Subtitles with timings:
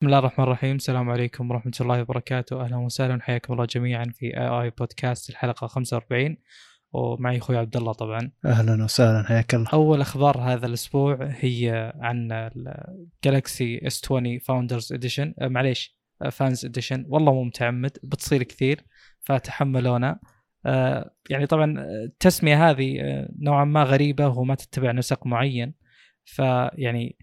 [0.00, 0.76] بسم الله الرحمن الرحيم.
[0.76, 2.60] السلام عليكم ورحمة الله وبركاته.
[2.64, 6.36] أهلا وسهلا حياكم الله جميعا في اي اي بودكاست الحلقة 45
[6.92, 8.32] ومعي أخوي عبد الله طبعا.
[8.44, 9.68] أهلا وسهلا حياك الله.
[9.72, 12.50] أول أخبار هذا الأسبوع هي عن
[13.24, 15.98] Galaxy S 20 Founders Edition معليش
[16.30, 18.84] Fans Edition والله مو متعمد بتصير كثير
[19.20, 20.20] فتحملونا.
[20.66, 21.74] آه، يعني طبعا
[22.04, 22.98] التسمية هذه
[23.38, 25.74] نوعا ما غريبة وما تتبع نسق معين.
[26.24, 27.18] فيعني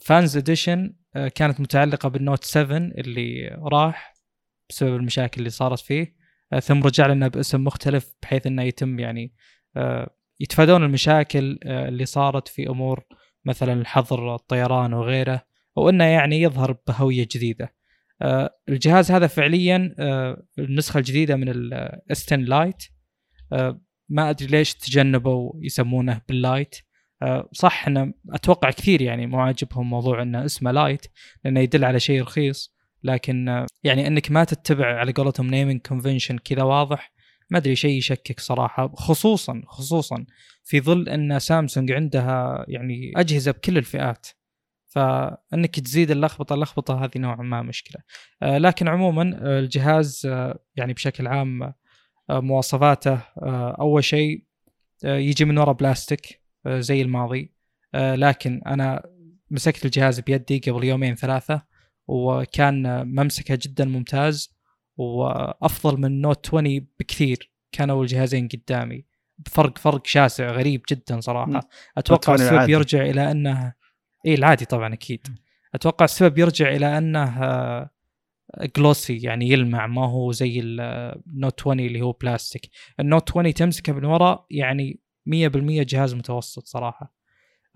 [0.00, 0.94] Fans Edition
[1.34, 4.14] كانت متعلقة بال Note 7 اللي راح
[4.68, 6.16] بسبب المشاكل اللي صارت فيه.
[6.52, 9.34] آه، ثم رجع لنا باسم مختلف بحيث إنه يتم يعني
[9.76, 10.10] آه،
[10.40, 13.04] يتفادون المشاكل اللي صارت في أمور
[13.44, 15.42] مثلا الحظر الطيران وغيره
[15.76, 17.76] وانه يعني يظهر بهوية جديدة.
[18.68, 19.94] الجهاز هذا فعليا
[20.58, 22.82] النسخة الجديدة من ال S 10 Lite
[24.08, 26.85] ما أدري ليش تجنبوا يسمونه بال Lite آه،
[27.52, 31.06] صح إنه أتوقع كثير يعني مو عاجبهم موضوع إنه اسمه Lite
[31.44, 32.76] لأنه يدل على شيء رخيص.
[33.02, 37.12] لكن آه، يعني إنك ما تتبع على قولتهم naming convention كذا واضح
[37.50, 38.92] ما أدري شيء يشكك صراحة.
[38.94, 40.26] خصوصا خصوصا
[40.64, 44.26] في ظل إن سامسونج عندها يعني أجهزة بكل الفئات.
[44.86, 48.02] فإنك تزيد اللخبطة اللخبطة هذه نوعا ما مشكلة.
[48.42, 49.22] آه، لكن عموما
[49.58, 50.26] الجهاز
[50.76, 51.72] يعني بشكل عام
[52.30, 53.20] مواصفاته
[53.80, 54.44] أول شيء
[55.04, 56.26] يجي من وراء بلاستيك.
[56.26, 57.52] آه، زي الماضي.
[57.94, 59.02] آه، لكن أنا
[59.50, 61.62] مسكت الجهاز بيدي قبل يومين ثلاثة
[62.06, 64.56] وكان ممسكه جدا ممتاز
[64.96, 67.52] وأفضل من نوت 20 بكثير.
[67.72, 69.04] كانوا الجهازين قدامي.
[69.38, 71.68] بفرق فرق شاسع غريب جدا صراحة.
[71.98, 73.72] أتوقع السبب يرجع إلى أنه
[74.26, 75.26] اي العادي طبعا أكيد.
[75.74, 77.40] أتوقع السبب يرجع إلى أنه
[78.76, 82.70] glossy يعني يلمع ما هو زي ال Note 20 اللي هو بلاستيك
[83.00, 85.05] ال Note 20 تمسكه من وراء يعني 100%
[85.84, 87.12] جهاز متوسط صراحة.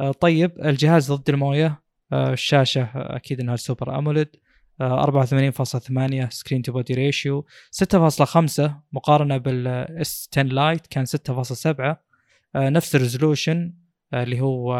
[0.00, 4.28] آه، طيب الجهاز ضد الموية آه، الشاشة آه، أكيد إنها Super AMOLED.
[4.82, 11.96] 84.8 screen to body ratio 6.5 مقارنة بال S 10 Lite كان 6.7
[12.56, 13.74] نفس ال resolution
[14.14, 14.74] اللي هو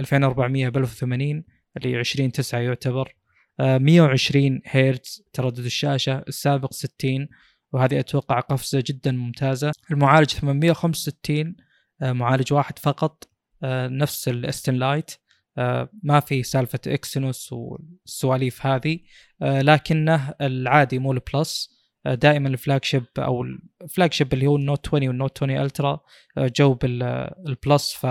[0.00, 1.44] 2400 ب 1080
[1.76, 3.14] اللي 20 9 يعتبر.
[3.60, 7.28] 120 هرتز تردد الشاشة السابق 60
[7.72, 9.72] وهذه أتوقع قفزة جدا ممتازة.
[9.90, 11.71] المعالج 865 آه،
[12.02, 13.28] معالج واحد فقط
[13.62, 15.10] آه، نفس ال S ten Lite
[15.58, 18.98] آه، ما في سالفة Exynos والسواليف هذه
[19.40, 23.44] لكنه العادي مو ال plus دائما ال flagship أو
[23.82, 26.00] ال flagship اللي هو ال Note 20 وال Note 20 Ultra
[26.38, 28.06] جو بال plus ف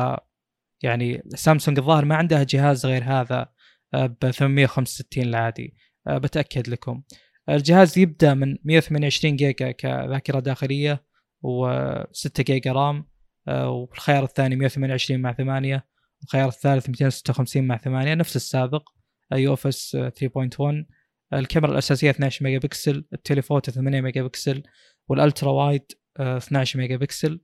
[0.84, 3.48] يعني سامسونج الظاهر ما عندها جهاز غير هذا
[3.94, 5.76] ب 865 العادي.
[6.08, 7.04] بتأكد لكم.
[7.50, 11.04] الجهاز يبدأ من 128 جيجا كذاكرة داخلية
[11.46, 12.98] و6 جيجا RAM.
[12.98, 13.11] آه،
[13.48, 15.86] والخيار الثاني 128 مع 8
[16.24, 18.90] الخيار الثالث 256 مع 8 نفس السابق
[19.34, 20.86] UFS 3.1
[21.34, 24.64] الكاميرا الأساسية 12 ميجا بكسل ال telephoto 8 ميجا بكسل
[25.08, 27.42] وال ultra wide 12 ميجا بكسل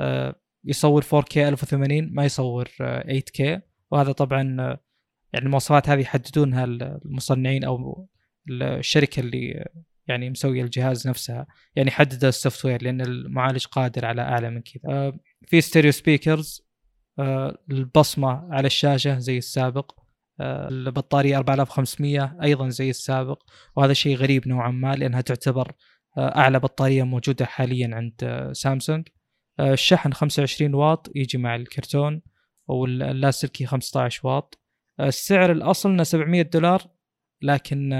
[0.00, 4.42] آه، يصور 4K 1080 ما يصور 8K آه، وهذا طبعا
[5.32, 8.08] يعني المواصفات هذه يحددونها المصنعين أو
[8.50, 9.64] الشركة اللي
[10.08, 11.46] يعني مسوية الجهاز نفسها.
[11.76, 15.12] يعني حدد ال software لأن المعالج قادر على أعلى من كذا.
[15.46, 16.70] في stereo speakers
[17.18, 19.92] آه، البصمة على الشاشة زي السابق
[20.40, 23.42] آه، البطارية 4500 أيضا زي السابق
[23.76, 25.72] وهذا شيء غريب نوعا ما لأنها تعتبر
[26.18, 29.08] آه، أعلى بطارية موجودة حاليا عند سامسونج.
[29.60, 32.22] الشحن 25 واط يجي مع الكرتون
[32.68, 34.58] واللاسلكي 15 واط.
[35.00, 36.82] السعر الأصل 700 دولار
[37.42, 37.92] لكن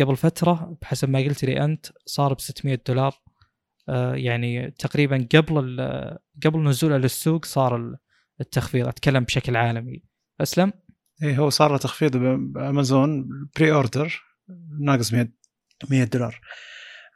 [0.00, 3.22] قبل فترة بحسب ما قلت لي أنت صار ب 600 دولار.
[4.14, 5.80] يعني تقريبا قبل
[6.44, 7.96] قبل نزوله للسوق صار
[8.40, 8.88] التخفيض.
[8.88, 10.02] أتكلم بشكل عالمي.
[10.40, 10.72] أسلم؟
[11.22, 14.22] إيه هو صار له تخفيض بأمازون pre-order
[14.80, 15.28] ناقص 100
[15.90, 16.40] 100 دولار.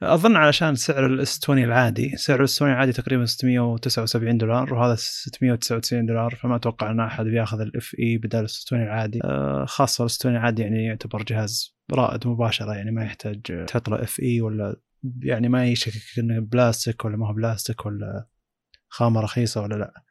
[0.02, 6.06] أظن علشان سعر ال S20 العادي سعر ال S20 العادي تقريبا 679 دولار وهذا 699
[6.06, 9.20] دولار فما أتوقع إن أحد بيأخذ ال FE بدل ال S20 العادي.
[9.24, 14.02] آه، خاصة ال S20 العادي يعني يعتبر جهاز رائد مباشرة يعني ما يحتاج تحط له
[14.02, 14.76] FE ولا
[15.22, 18.26] يعني ما يشكك إنه بلاستيك ولا ما هو بلاستيك ولا
[18.88, 20.04] خامة رخيصة ولا لا.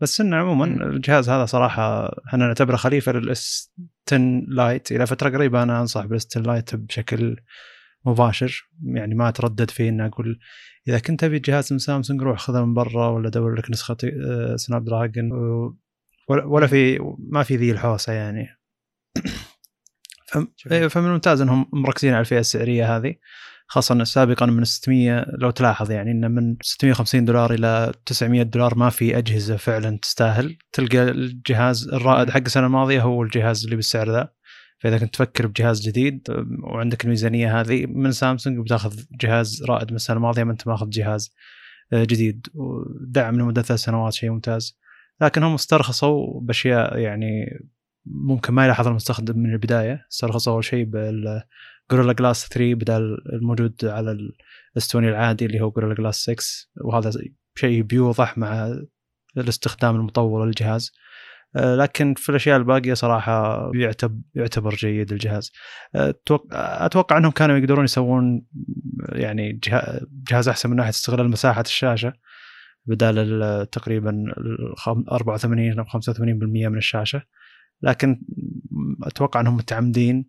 [0.00, 3.72] بس انه عموما الجهاز هذا صراحة إحنا نعتبره خليفة لل
[4.08, 4.18] S10
[4.48, 4.92] Lite.
[4.92, 7.36] إلى فترة قريبة أنا أنصح بال S10 Lite بشكل
[8.04, 8.68] مباشر.
[8.82, 10.38] يعني ما أتردد في إني أقول
[10.88, 13.96] إذا كنت أبي جهاز من سامسونج روح خذه من برا ولا دور لك نسخة
[14.56, 15.30] Snapdragon
[16.28, 18.48] ولا في ما في ذي الحوسة يعني.
[20.72, 23.14] إيه، فمن الممتاز إنهم مركزين على الفئة السعرية هذه.
[23.68, 28.90] خاصة سابقا من 600 لو تلاحظ يعني إنه من 650 دولار إلى 900 دولار ما
[28.90, 30.58] في أجهزة فعلا تستاهل.
[30.72, 34.28] تلقى الجهاز الرائد حق السنة الماضية هو الجهاز اللي بالسعر ذا.
[34.78, 36.26] فإذا كنت تفكر بجهاز جديد
[36.62, 41.34] وعندك الميزانية هذه من سامسونج بتاخذ جهاز رائد من السنة الماضية ما أنت ماخذ جهاز
[41.92, 42.46] آه، جديد.
[42.54, 44.78] ودعم لمدة ثلاث سنوات شيء ممتاز.
[45.20, 47.60] لكن هم استرخصوا بأشياء يعني
[48.06, 50.06] ممكن ما يلاحظ المستخدم من البداية.
[50.12, 50.84] استرخصوا أول شيء
[51.90, 54.30] بالجوريلا جلاس 3 بدل الموجود على
[54.76, 56.36] الإستوني العادي اللي هو جوريلا جلاس 6
[56.84, 57.10] وهذا
[57.54, 58.76] شيء بيوضح مع
[59.36, 60.92] الاستخدام المطول للجهاز.
[61.56, 65.52] آه، لكن في الأشياء الباقية صراحة يعتبر يعتبر جيد الجهاز.
[65.94, 66.14] آه،
[66.52, 68.46] أتوقع إنهم كانوا يقدرون يسوون
[69.08, 69.60] يعني
[70.30, 72.12] جهاز أحسن من ناحية استغلال مساحة الشاشة
[72.86, 74.24] بدال تقريبا
[75.12, 77.22] 84 أو 85% من الشاشة.
[77.82, 78.22] لكن
[79.02, 80.26] أتوقع إنهم متعمدين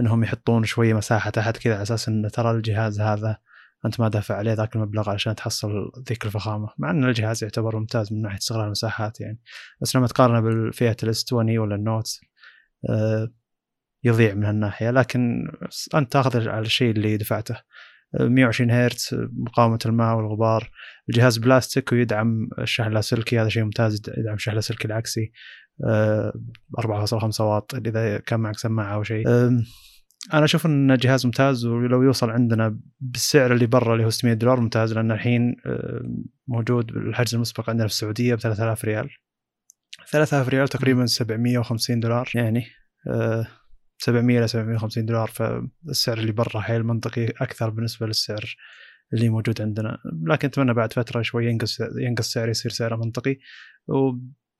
[0.00, 3.38] إنهم يحطون شوية مساحة تحت كذا على أساس إن ترى الجهاز هذا
[3.84, 6.68] أنت ما دافع عليه ذاك المبلغ عشان تحصل ذيك الفخامة.
[6.78, 9.40] مع إن الجهاز يعتبر ممتاز من ناحية استغلال المساحات يعني.
[9.80, 12.20] بس لما تقارنه بالفئة ال S20 ولا ال Note
[12.90, 13.28] آه،
[14.04, 14.90] يضيع من هالناحية.
[14.90, 15.52] لكن
[15.94, 17.56] أنت تأخذ على الشيء اللي دفعته.
[18.20, 20.70] 120 هرتز مقاومة الماء والغبار.
[21.08, 25.32] الجهاز بلاستيك ويدعم الشحن اللاسلكي هذا شيء ممتاز يدعم الشحن اللاسلكي العكسي.
[26.80, 29.28] 4.5 واط إذا كان معك سماعة أو شيء.
[30.32, 34.60] أنا أشوف انه جهاز ممتاز ولو يوصل عندنا بالسعر اللي برا اللي هو 600 دولار
[34.60, 35.56] ممتاز لأن الحين
[36.48, 39.08] موجود بالحجز المسبق عندنا في السعودية ب 3000 ريال.
[40.10, 42.30] 3000 ريال تقريبا 750 دولار.
[42.34, 42.64] يعني؟
[43.98, 48.56] 700 إلى 750 دولار فالسعر اللي برا حيل منطقي أكثر بالنسبة للسعر
[49.12, 49.98] اللي موجود عندنا.
[50.26, 53.36] لكن أتمنى بعد فترة شوي ينقص ينقص سعر يصير سعره منطقي.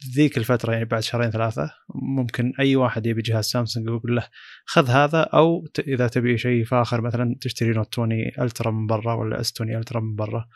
[0.06, 4.29] ذيك الفترة يعني بعد شهرين ثلاثة ممكن أي واحد يبي جهاز سامسونج يقول له
[4.67, 9.41] خذ هذا أو إذا تبي شيء فاخر مثلا تشتري Note 20 Ultra من برا ولا
[9.40, 10.49] S20 Ultra من برا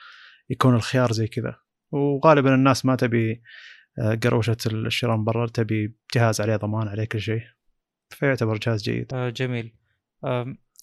[0.51, 1.57] يكون الخيار زي كذا.
[1.91, 3.43] وغالبا الناس ما تبي
[3.99, 7.43] آه، قروشة الشراء من برا تبي جهاز عليه ضمان عليه كل شيء.
[8.11, 9.15] فيعتبر جهاز جيد.
[9.15, 9.73] آه جميل.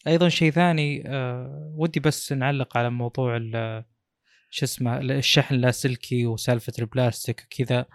[0.08, 3.38] أيضا شيء ثاني آه ودي بس نعلق على موضوع
[4.50, 7.86] شو اسمه الشحن اللاسلكي وسالفة البلاستيك وكذا.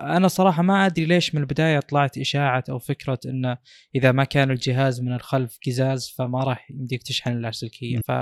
[0.00, 3.58] أنا صراحة ما أدري ليش من البداية طلعت إشاعة أو فكرة انه
[3.94, 8.12] إذا ما كان الجهاز من الخلف قزاز فما راح يمديك تشحن اللاسلكيه ف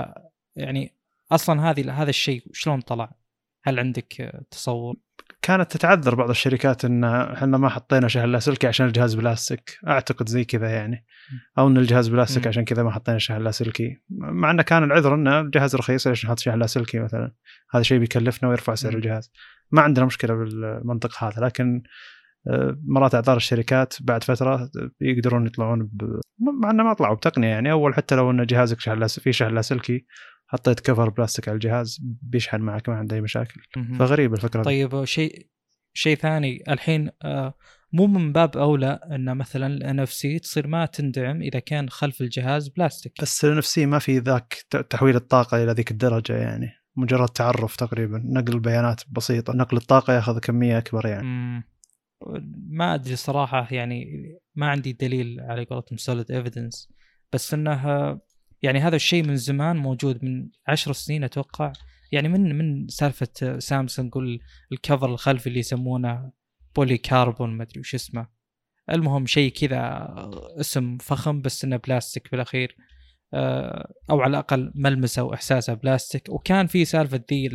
[0.55, 0.95] يعني
[1.31, 3.11] أصلا هذه هذا الشيء شلون طلع؟
[3.63, 4.95] هل عندك تصور؟
[5.45, 9.77] كانت تتعذر بعض الشركات إن إحنا ما حطينا شحن لاسلكي عشان الجهاز بلاستيك.
[9.87, 11.05] أعتقد زي كذا يعني.
[11.57, 14.01] أو إن الجهاز بلاستيك عشان كذا ما حطينا شحن لاسلكي.
[14.09, 17.31] مع إنه كان العذر انه الجهاز رخيص ليش نحط شحن لاسلكي مثلا؟
[17.71, 19.31] هذا شيء بيكلفنا ويرفع سعر الجهاز.
[19.71, 21.83] ما عندنا مشكلة بالمنطق هذا لكن
[22.47, 24.69] آه، مرات أعذار الشركات بعد فترة
[25.01, 26.19] يقدرون يطلعون ب...
[26.63, 27.71] مع إنه ما طلعوا بتقنية يعني.
[27.71, 30.05] أول حتى لو إن جهازك شحن في شحن لاسلكي
[30.47, 33.61] حطيت cover بلاستيك على الجهاز بيشحن معك ما عنده أي مشاكل.
[33.99, 35.47] فغريب الفكرة طيب شيء
[35.93, 36.63] شيء ثاني.
[36.69, 37.53] الحين آه،
[37.93, 42.67] مو من باب أولى ان مثلا ال NFC تصير ما تندعم إذا كان خلف الجهاز
[42.67, 44.53] بلاستيك بس ال NFC ما في ذاك
[44.89, 46.71] تحويل الطاقة إلى ذيك الدرجة يعني.
[46.97, 48.21] مجرد تعرف تقريبا.
[48.25, 49.53] نقل بيانات بسيطة.
[49.53, 51.27] نقل الطاقة ياخذ كمية أكبر يعني.
[51.27, 51.63] مم.
[52.69, 54.05] ما أدري صراحة يعني
[54.55, 56.89] ما عندي دليل على قولتهم solid evidence
[57.33, 58.19] بس إنه
[58.65, 61.73] يعني هذا الشيء من زمان موجود من عشر سنين أتوقع.
[62.11, 64.13] يعني من من سالفة سامسونج
[64.71, 66.31] ال cover الخلفي اللي يسمونه
[66.75, 68.27] polycarbon ما أدري وش اسمه.
[68.89, 70.07] المهم شيء كذا
[70.59, 72.77] اسم فخم بس إنه بلاستيك بالأخير.
[73.33, 76.29] آه، أو على الأقل ملمسه واحساسه بلاستيك.
[76.29, 77.49] وكان في سالفة ذي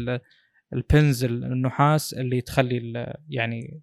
[0.72, 3.82] البنز النحاس اللي تخلي يعني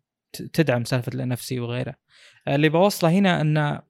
[0.53, 1.95] تدعم سالفة النفسي وغيره.
[2.47, 3.81] اللي بوصله هنا إنه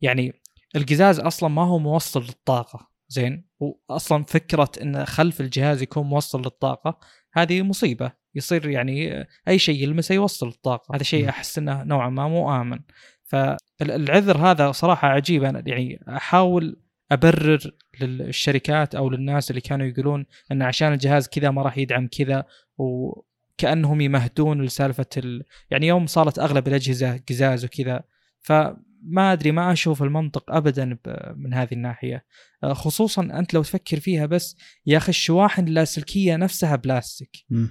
[0.00, 0.32] يعني
[0.76, 6.98] القزاز أصلا ما هو موصل للطاقة زين؟ واصلا فكرة إن خلف الجهاز يكون موصل للطاقة
[7.32, 8.12] هذه مصيبة.
[8.34, 12.78] يصير يعني أي شيء يلمسه يوصل الطاقه هذا شيء أحس إنه نوعا ما مو آمن.
[13.24, 15.44] فالعذر هذا صراحة عجيب.
[15.44, 16.80] أنا يعني أحاول
[17.12, 22.44] أبرر للشركات أو للناس اللي كانوا يقولون إن عشان الجهاز كذا ما راح يدعم كذا
[22.78, 25.42] وكأنهم يمهدون لسالفة ال...
[25.70, 28.02] يعني يوم صارت أغلب الأجهزة قزاز وكذا.
[28.40, 28.52] ف
[29.08, 30.98] ما أدري ما أشوف المنطق ابدا
[31.36, 32.24] من هذه الناحية.
[32.64, 37.30] آه، خصوصا أنت لو تفكر فيها بس يا أخي الشواحن اللاسلكية نفسها بلاستيك.
[37.50, 37.66] م.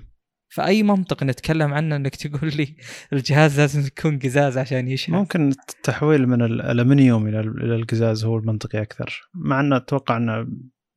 [0.49, 2.75] فأي منطق نتكلم عنه إنك تقول لي
[3.13, 8.81] الجهاز لازم يكون قزاز عشان يشحن؟ ممكن التحويل من الألمنيوم إلى إلى القزاز هو المنطقي
[8.81, 9.29] أكثر.
[9.33, 10.47] مع إنه أتوقع إنه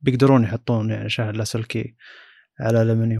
[0.01, 1.95] بيقدرون يحطون يعني شاحن لاسلكي
[2.59, 3.19] على الألمنيوم.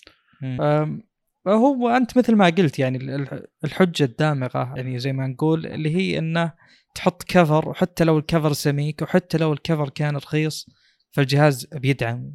[1.47, 3.27] هو أنت مثل ما قلت يعني
[3.63, 6.53] الحجة الدامغة يعني زي ما نقول اللي هي إنه
[6.95, 10.69] تحط cover وحتى لو ال cover سميك وحتى لو ال cover كان رخيص
[11.11, 12.33] فالجهاز بيدعم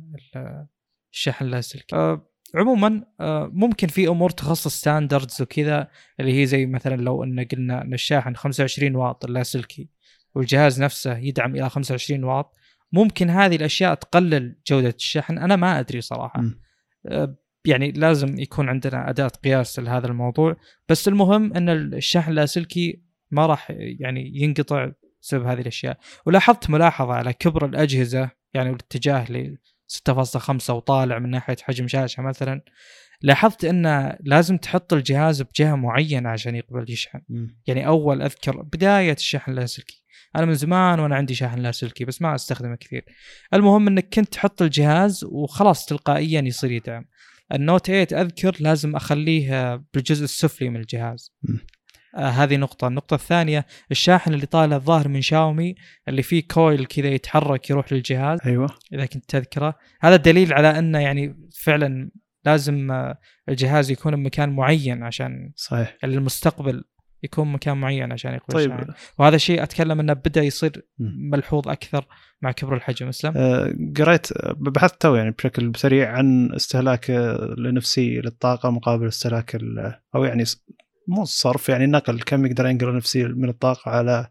[1.13, 5.89] الشحن اللاسلكي أه عموما أه ممكن في أمور تخص standards وكذا
[6.21, 9.89] اللي هي زي مثلا لو إن قلنا إن الشاحن 25 واط اللاسلكي
[10.35, 12.55] والجهاز نفسه يدعم إلى 25 واط.
[12.93, 15.39] ممكن هذه الأشياء تقلل جودة الشحن.
[15.39, 16.41] أنا ما أدري صراحة.
[16.41, 16.61] مم.
[17.07, 20.57] أه، يعني لازم يكون عندنا أداة قياس لهذا الموضوع.
[20.89, 23.03] بس المهم إن الشحن اللاسلكي
[23.35, 24.91] ما راح يعني ينقطع
[25.23, 25.99] بسبب هذه الأشياء.
[26.27, 32.61] ولاحظت ملاحظة على كبر الأجهزة يعني الاتجاه ل 6.5 وطالع من ناحية حجم شاشة مثلا.
[33.23, 37.21] لاحظت انه لازم تحط الجهاز بجهة معينة عشان يقبل يشحن.
[37.29, 37.61] مم.
[37.67, 40.05] يعني أول أذكر بداية الشحن اللاسلكي
[40.37, 43.05] أنا من زمان وأنا عندي شاحن لاسلكي بس ما أستخدمه كثير.
[43.55, 47.05] المهم إنك كنت تحط الجهاز وخلاص تلقائيا يصير يدعم.
[47.53, 51.33] النوت 8 أذكر لازم أخليه بالجزء السفلي من الجهاز.
[52.17, 55.75] آه هذه نقطة، النقطة الثانية الشاحن اللي طالع الظاهر من شاومي
[56.09, 58.39] اللي فيه كويل كذا يتحرك يروح للجهاز.
[58.47, 58.69] أيوه.
[58.93, 62.11] إذا كنت تذكره، هذا دليل على إنه يعني فعلا
[62.45, 63.19] لازم آه،
[63.49, 65.97] الجهاز يكون بمكان معين عشان صحيح.
[66.05, 66.85] المستقبل
[67.23, 68.73] يكون مكان معين عشان يقبل طيب.
[68.73, 68.93] الشاحن.
[69.19, 70.87] وهذا شيء أتكلم إنه بدأ يصير.
[71.31, 72.07] ملحوظ أكثر
[72.43, 73.09] مع كبر الحجم.
[73.09, 79.57] اسلم آه، قريت بحثت تو يعني بشكل سريع عن استهلاك النفسي للطاقة مقابل استهلاك
[80.15, 80.45] أو يعني
[81.09, 84.29] مو الصرف يعني النقل كم يقدر ينقل النفسي من الطاقة على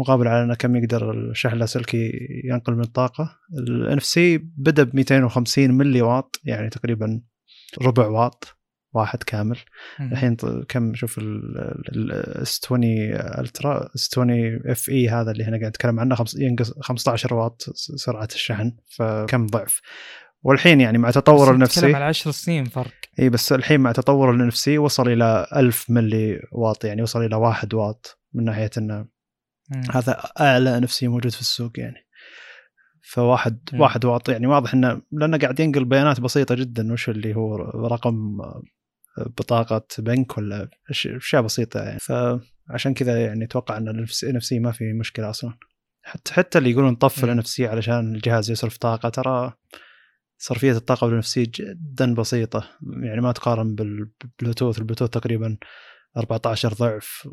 [0.00, 2.12] مقابل على إنه كم يقدر الشحن اللاسلكي
[2.44, 3.36] ينقل من الطاقة.
[3.58, 7.20] ال NFC بدأ ب 250 ملي واط يعني تقريبا
[7.82, 8.58] ربع واط
[8.92, 9.58] واحد كامل.
[10.00, 10.36] الحين
[10.68, 17.34] كم؟ شوف ال S20 Ultra S20 FE هذا اللي إحنا قاعد نتكلم عنه ينقص 15
[17.34, 19.80] واط سرعة الشحن فكم ضعف.
[20.42, 24.30] والحين يعني مع تطور ال NFC على 10 سنين فرق إي بس الحين مع تطور
[24.30, 29.06] ال NFC وصل إلى 1000 ملي واط يعني وصل إلى 1 واط من ناحية انه
[29.74, 29.82] مم.
[29.94, 32.06] هذا أعلى نفسي موجود في السوق يعني
[33.02, 33.80] فواحد مم.
[33.80, 38.38] واحد واط يعني واضح انه لأنه قاعد ينقل بيانات بسيطة جدا وش اللي هو رقم
[39.18, 44.92] بطاقة بنك ولا أشياء بسيطة يعني فعشان كذا يعني أتوقع إن النفس- النفسي ما في
[44.92, 45.52] مشكلة أصلا
[46.02, 47.30] حتى حتى اللي يقولون طفل.
[47.30, 49.52] النفسي علشان الجهاز يصرف طاقة ترى
[50.38, 52.68] صرفية الطاقة بالنفسي جدا بسيطة.
[53.02, 55.56] يعني ما تقارن بالبلوتوث البلوتوث تقريبا
[56.16, 57.28] 14 ضعف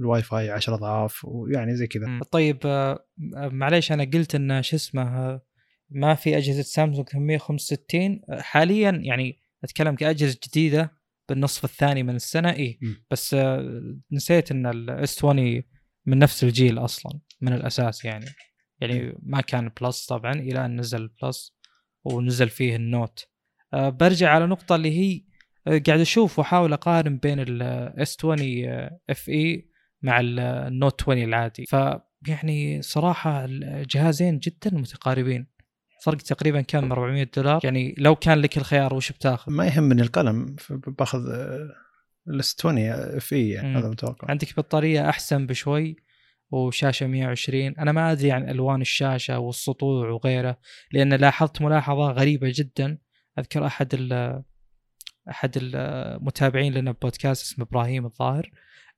[0.00, 2.20] الواي فاي 10 اضعاف ويعني زي كذا.
[2.30, 5.42] طيب آه، معليش أنا قلت إن شو اسمه آه،
[5.90, 10.92] ما في أجهزة سامسونج 865 آه، حاليا يعني أتكلم كأجهزة جديدة
[11.28, 12.50] بالنصف الثاني من السنة.
[12.50, 12.78] اي.
[13.10, 13.82] بس آه،
[14.12, 15.62] نسيت إن ال S20
[16.06, 18.26] من نفس الجيل أصلا من الأساس يعني.
[18.80, 21.53] يعني ما كان Plus طبعا إلى أن نزل ال Plus
[22.04, 23.26] ونزل فيه ال Note.
[23.74, 25.20] آه، برجع على نقطة اللي هي
[25.66, 29.68] آه، قاعد أشوف وأحاول أقارن بين ال S20 FE
[30.02, 31.64] مع ال- ال Note 20 العادي.
[31.66, 35.46] فيعني صراحة الجهازين جدا متقاربين.
[36.04, 37.60] فرق تقريبا كم؟ 400 دولار.
[37.64, 41.20] يعني لو كان لك الخيار وش بتاخذ؟ ما يهمني القلم ف- باخذ
[42.28, 43.78] ال S20 FE يعني.
[43.78, 44.30] هذا متوقع.
[44.30, 45.96] عندك بطارية أحسن بشوي.
[46.54, 50.58] وشاشة 120 أنا ما أدري عن ألوان الشاشة والسطوع وغيره
[50.92, 52.98] لأن لاحظت ملاحظة غريبة جدا.
[53.38, 54.42] أذكر أحد ال
[55.30, 58.50] أحد المتابعين لنا بودكاست اسمه إبراهيم الظاهر.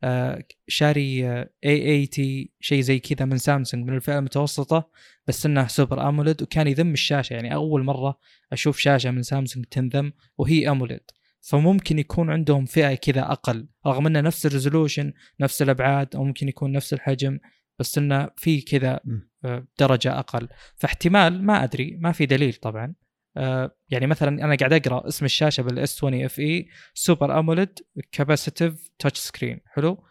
[0.05, 1.27] آه، شاري
[1.65, 4.91] A80 شيء زي كذا من سامسونج من الفئة المتوسطة
[5.27, 7.35] بس انه Super AMOLED وكان يذم الشاشة.
[7.35, 8.19] يعني أول مرة
[8.53, 11.11] أشوف شاشة من سامسونج تنذم وهي AMOLED.
[11.47, 16.49] فممكن يكون عندهم فئة كذا أقل رغم إنه نفس ال resolution نفس الأبعاد أو ممكن
[16.49, 17.39] يكون نفس الحجم
[17.79, 19.01] بس إنه في كذا.
[19.45, 20.49] آه، درجة أقل.
[20.77, 22.95] فاحتمال ما أدري ما في دليل طبعا.
[23.37, 27.79] آه، يعني مثلا أنا قاعد أقرأ اسم الشاشة بال S 20 FE super AMOLED
[28.13, 30.05] capacitive touchscreen حلو؟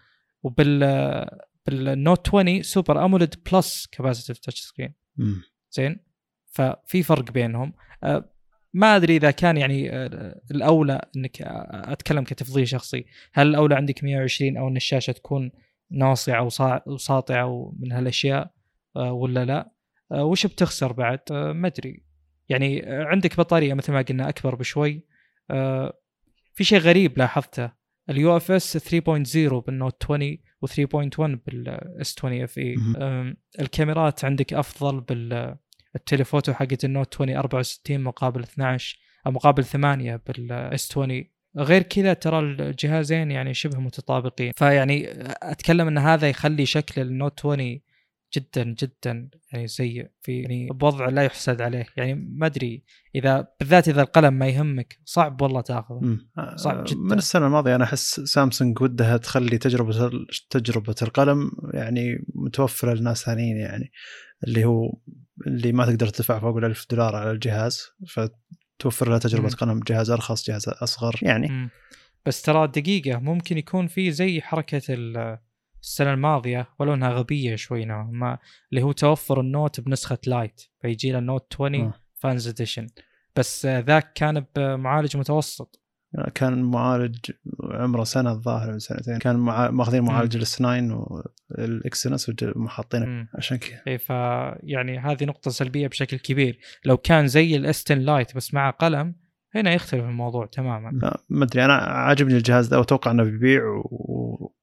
[0.43, 0.79] وبال
[1.65, 4.93] بال Note 20 super AMOLED plus capacitive touchscreen.
[5.71, 5.99] زين؟
[6.51, 7.73] ففي فرق بينهم.
[8.03, 8.34] آه،
[8.75, 14.03] ما أدري إذا كان يعني آه، الأولى إنك آه، أتكلم كتفضيل شخصي هل الأولى عندك
[14.03, 15.51] 120 أو إن الشاشة تكون
[15.91, 16.49] ناصعة
[16.87, 18.51] وساطعة ومن هالأشياء
[18.95, 19.71] آه، ولا لا؟
[20.11, 22.03] وش بتخسر بعد؟ ما أدري.
[22.49, 25.05] يعني عندك بطارية مثل ما قلنا أكبر بشوي.
[26.53, 27.71] في شيء غريب لاحظته.
[28.09, 32.75] ال UFS 3.0 بال Note 20 و3.1 بال S 20 FE.
[33.59, 35.57] الكاميرات عندك أفضل بال
[35.95, 38.97] ال telephoto حقت ال Note 20 64 مقابل 12
[39.27, 41.23] أو مقابل 8 بالاس 20
[41.57, 45.07] غير كذا ترى الجهازين يعني شبه متطابقين فيعني
[45.43, 47.79] أتكلم إن هذا يخلي شكل النوت 20
[48.35, 52.83] جدا جدا يعني سيء في يعني بوضع لا يحسد عليه يعني ما أدري
[53.15, 56.17] إذا بالذات إذا القلم ما يهمك صعب والله تأخذه.
[56.55, 56.99] صعب آه، جداً.
[56.99, 60.11] من السنة الماضية أنا أحس سامسونج ودها تخلي تجربة
[60.49, 63.91] تجربة القلم يعني متوفرة لناس ثانيين يعني
[64.43, 64.93] اللي هو
[65.47, 69.55] اللي ما تقدر تدفع فوق ال 1000 دولار على الجهاز فتوفر له تجربة مم.
[69.55, 71.69] قلم جهاز أرخص جهاز أصغر يعني مم.
[72.25, 75.37] بس ترى دقيقة ممكن يكون في زي حركة ال-
[75.83, 78.37] السنة الماضية ولو إنها غبية شوي نوعا ما
[78.71, 81.93] اللي هو توفر ال Note بنسخة lite فيجي له ال Note 20 آه.
[82.15, 82.87] fans edition
[83.35, 85.81] بس آه، ذاك كان بمعالج متوسط
[86.33, 87.31] كان معالج
[87.63, 89.71] عمره سنة الظاهر من سنتين كان مع...
[89.71, 93.27] ماخذين معالج ال S 9 وال Exynos وحاطينه.
[93.33, 94.09] عشان كذا اي ف
[94.63, 99.15] يعني هذه نقطة سلبية بشكل كبير، لو كان زي ال S10 Lite بس مع قلم
[99.55, 100.91] هنا يختلف الموضوع تماما.
[101.29, 103.61] ما أدري أنا عاجبني الجهاز ده وأتوقع إنه بيبيع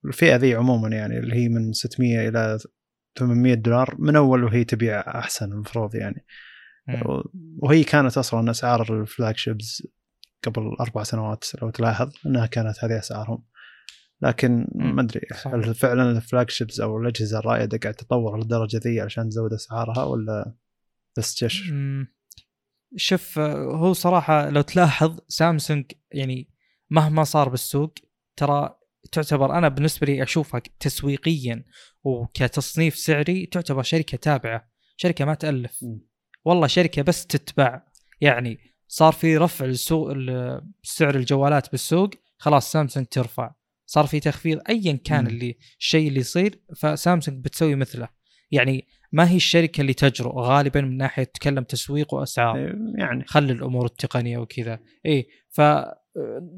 [0.04, 2.59] والفئة ذي عموما يعني اللي هي من 600 إلى
[3.18, 6.25] 800 دولار من أول وهي تبيع أحسن المفروض يعني
[6.88, 7.23] مم.
[7.59, 9.87] وهي كانت أصلا أسعار ال flagships
[10.44, 13.44] قبل أربع سنوات لو تلاحظ إنها كانت هذه أسعارهم
[14.22, 14.66] لكن.
[14.75, 15.20] ما أدري.
[15.44, 20.54] هل فعلا الفلاج شيبز أو الأجهزة الرائدة قاعد تتطور للدرجة ذي عشان تزود أسعارها ولا
[21.18, 21.72] بس جش.
[22.96, 26.50] شوف هو صراحة لو تلاحظ سامسونج يعني
[26.90, 27.94] مهما صار بالسوق
[28.37, 28.78] ترى
[29.12, 31.64] تعتبر أنا بالنسبة لي أشوفها تسويقيا
[32.04, 35.78] وكتصنيف سعري تعتبر شركة تابعة، شركة ما تألف.
[35.82, 36.00] مم.
[36.44, 37.82] والله شركة بس تتبع
[38.20, 43.52] يعني صار في رفع السوق ال- سعر الجوالات بالسوق خلاص سامسونج ترفع.
[43.87, 45.26] صار في تخفيض ايا كان.
[45.26, 48.08] اللي الشيء اللي يصير فسامسونج بتسوي مثله.
[48.50, 52.58] يعني ما هي الشركة اللي تجرؤ غالبا من ناحية تتكلم تسويق وأسعار.
[52.99, 53.25] يعني.
[53.26, 54.78] خلي الأمور التقنية وكذا.
[55.06, 55.61] اي ف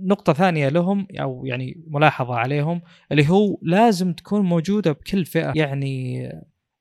[0.04, 5.52] نقطة ثانية لهم أو يعني ملاحظة عليهم اللي هو لازم تكون موجودة بكل فئة.
[5.56, 6.26] يعني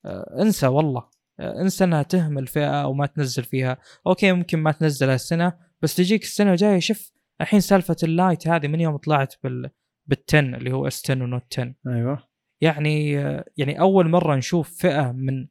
[0.06, 1.13] آه، انسى والله.
[1.40, 3.78] انسى انها تهمل فئة أو ما تنزل فيها.
[4.08, 7.12] okay ممكن ما تنزلها السنة بس تجيك السنة الجاية شوف
[7.42, 9.70] الحين سالفة ال lite هذه من يوم طلعت بال
[10.08, 12.28] بال ten اللي هو S 10 و Note 10 أيوه.
[12.62, 13.12] يعني
[13.58, 15.48] يعني أول مرة نشوف فئة من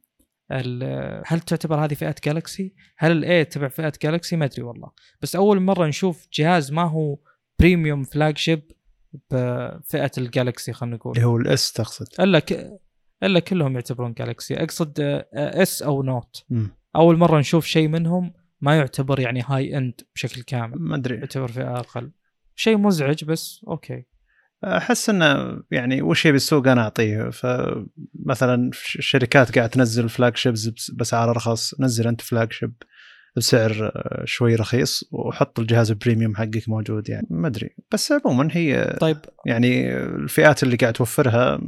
[1.26, 4.90] هل تعتبر هذه فئة جالكسي؟ هل ال A تبع فئة جالكسي؟ ما أدري والله،
[5.22, 7.18] بس أول مرة نشوف جهاز ما هو
[7.60, 8.72] premium flagship
[9.30, 11.16] بفئه الجالكسي خلينا نقول.
[11.16, 12.06] اللي هو ال S تقصد.
[12.20, 12.80] إلا ك...
[13.22, 16.44] إلا كلهم يعتبرون جالكسي، أقصد آه، S أو Note،.
[16.96, 21.16] أول مرة نشوف شيء منهم ما يعتبر يعني high end بشكل كامل، ما أدري.
[21.16, 22.10] يعتبر فئه أقل.
[22.54, 24.04] شيء مزعج بس okay.
[24.64, 27.30] أحس إنه يعني وش يبي السوق أنا أعطيه.
[27.30, 32.72] فمثلا الشركات قاعد تنزل flagships بس- بأسعار ارخص نزل أنت flagship
[33.36, 37.26] بسعر آه، شوي رخيص وحط الجهاز ال premium حقك موجود يعني.
[37.30, 37.70] ما أدري.
[37.92, 39.18] بس عموما هي طيب.
[39.46, 41.60] يعني الفئات اللي قاعد توفرها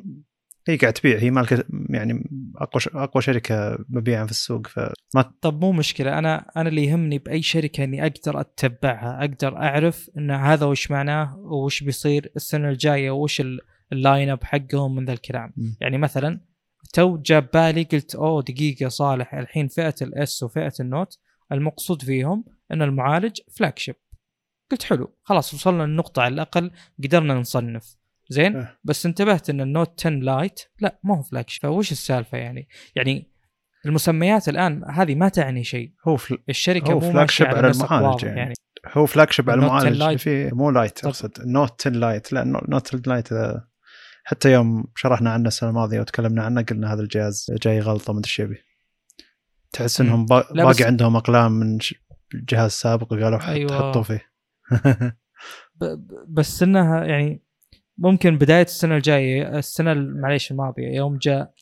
[0.68, 5.72] هي قاعد تبيع هي مالكه يعني أقوى أقوى شركة مبيعا في السوق فما طب مو
[5.72, 10.90] مشكلة أنا أنا اللي يهمني بأي شركة إني أقدر أتبعها، أقدر أعرف إن هذا وش
[10.90, 13.61] معناه وش بيصير السنة الجاية وش ال-
[13.92, 15.77] ال line up حقهم من ذا الكلام، مم.
[15.81, 16.40] يعني مثلا
[16.92, 21.18] تو جاب بالي قلت أوه دقيقة صالح الحين فئة ال S وفئة ال Note
[21.53, 23.94] المقصود فيهم إن المعالج flagship.
[24.70, 26.70] قلت حلو خلاص وصلنا للنقطة على الأقل
[27.05, 27.96] قدرنا نصنف.
[28.28, 28.78] زين إيه.
[28.84, 33.30] بس انتبهت إن ال Note 10 Lite لا ما هو flag فوش السالفة يعني يعني
[33.87, 36.38] المسميات الآن هذه ما تعني شيء هو فل...
[36.48, 38.38] الشركة هو flagship على على المعالج يعني.
[38.38, 38.54] يعني,
[38.92, 40.18] هو flagship على ال Note 10 المعالج.
[40.18, 41.04] في مو lite.
[41.04, 43.28] أقصد ال Note 10 Lite لا Note 10 Lite
[44.24, 48.28] حتى يوم شرحنا عنه السنة الماضية وتكلمنا عنه قلنا هذا الجهاز جاي غلطة ما أدري
[48.28, 48.56] إيش يبي
[49.72, 50.00] تحس.
[50.00, 50.52] إنهم با...
[50.52, 51.78] باقي بس- عندهم أقلام من.
[52.34, 53.78] جهاز سابق وقالوا أيوة.
[53.90, 54.30] حطوا فيه
[55.80, 57.43] ب- بس إنها يعني
[57.98, 61.52] ممكن بداية السنة الجاية السنة ال- معليش الماضية يوم جاء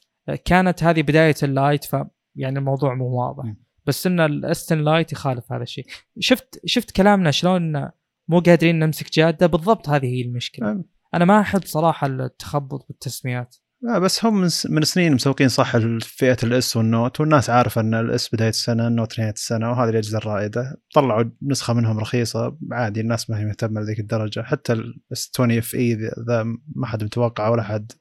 [0.45, 1.97] كانت هذه بداية ال lite ف
[2.37, 3.45] يعني الموضوع مو واضح.
[3.87, 5.87] بس إن ال S10 Lite يخالف هذا الشيء.
[6.18, 7.90] شفت شفت كلامنا شلون
[8.29, 10.85] مو قادرين نمسك جادة؟ بالضبط هذه هي المشكلة.
[11.14, 13.57] أنا ما أحب صراحة التخبط بالتسميات.
[13.83, 14.40] لا بس هم
[14.71, 18.49] من, سنين مسوقين صح فئة ال S وال Note والناس عارفة إن ال S بداية
[18.49, 20.77] السنة ال Note نهاية السنة وهذه الأجهزة الرائدة.
[20.95, 24.42] طلعوا نسخة منهم رخيصة عادي الناس ما هي مهتمة لذيك الدرجة.
[24.42, 25.95] حتى ال S 20 FE
[26.29, 26.42] ذا
[26.77, 27.92] ما حد متوقع ولا حد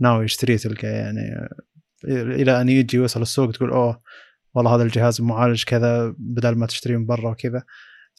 [0.00, 1.48] ناوي يشتريه تلقى يعني
[2.04, 4.02] إلى أن يجي يوصل السوق تقول أوه
[4.54, 7.62] والله هذا الجهاز معالج كذا بدل ما تشتريه من برا وكذا.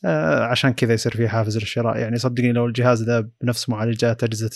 [0.06, 1.98] آه عشان كذا يصير فيه حافز للشراء.
[1.98, 4.50] يعني صدقني لو الجهاز ذا بنفس معالجات أجهزة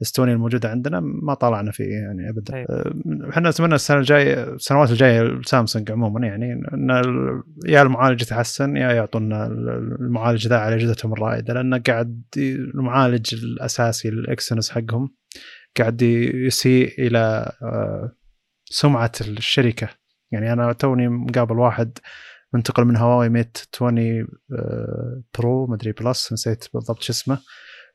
[0.00, 2.52] الاستوني الموجودة عندنا ما طلعنا فيه يعني ابدا.
[2.52, 2.66] طيب.
[2.70, 7.02] آه، إحنا نتمنى السنة الجاية السنوات الجاية سامسونج عموما يعني إن
[7.66, 9.46] يا المعالج يتحسن يا يعطونا
[10.00, 15.14] المعالج ذا على اجهزتهم الرائدة لأنه قاعد المعالج الأساسي ال Exynos حقهم
[15.78, 18.12] قاعد يسيء إلى آه،
[18.64, 19.88] سمعة الشركة.
[20.32, 21.98] يعني أنا توني مقابل واحد
[22.52, 27.38] منتقل من هواوي Mate 20 آه، Pro مدري Plus نسيت بالضبط شو اسمه.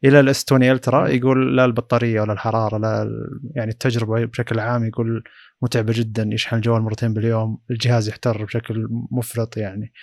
[0.05, 3.09] إلى ال S 20 Ultra يقول لا البطارية ولا الحرارة لا
[3.55, 5.23] يعني التجربة بشكل عام يقول
[5.61, 9.93] متعبة جدا يشحن الجوال مرتين باليوم الجهاز يحتر بشكل مفرط يعني.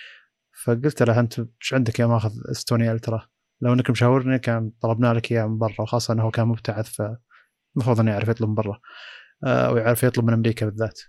[0.63, 3.27] فقلت له أنت إيش عندك يا ماخذ S 20 Ultra؟
[3.61, 7.01] لو إنك مشاورني كان طلبنا لك إياه من برا وخاصه إنه كان مبتعث ف
[7.75, 8.79] المفروض إنه يعرف يطلب من برا
[9.45, 10.99] آه، أو يعرف يطلب من أمريكا بالذات.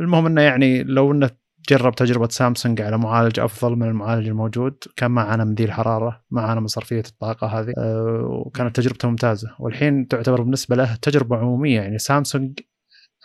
[0.00, 1.30] المهم إنه يعني لو إنه
[1.68, 4.84] جرب تجربة سامسونج على معالج أفضل من المعالج الموجود.
[4.96, 9.08] كان ما عانى من ذي الحراره ما عانى من صرفية الطاقة هذه آه، وكانت تجربته
[9.08, 9.48] ممتازة.
[9.58, 11.80] والحين تعتبر بالنسبة له تجربة عمومية.
[11.80, 12.60] يعني سامسونج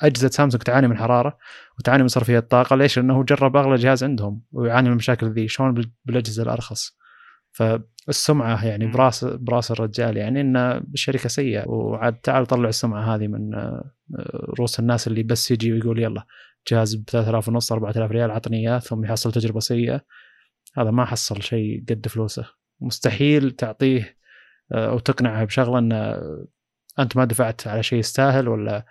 [0.02, 1.38] أجهزة سامسونج تعاني من حرارة
[1.80, 5.48] وتعاني من صرفية طاقه ليش؟ لأنه جرب أغلى جهاز عندهم ويعاني من المشاكل ذي.
[5.48, 7.00] شلون بالأجهزة الأرخص.
[7.52, 10.58] فالسمعة يعني براس براس الرجال يعني ان
[10.94, 11.68] الشركة سيئة.
[11.68, 13.92] وعاد تعال طلع السمعة هذه من آه،
[14.60, 16.26] رؤوس الناس اللي بس يجي ويقول يلا
[16.70, 20.02] جهاز ب 3000 ونص 4000 ريال عطني إياه ثم يحصل تجربة سيئة.
[20.78, 22.46] هذا ما حصل شيء قد فلوسه.
[22.82, 24.18] مستحيل تعطيه
[24.72, 25.92] آه، أو تقنعه بشغلة إن
[27.00, 28.86] أنت ما دفعت على شيء يستاهل ولا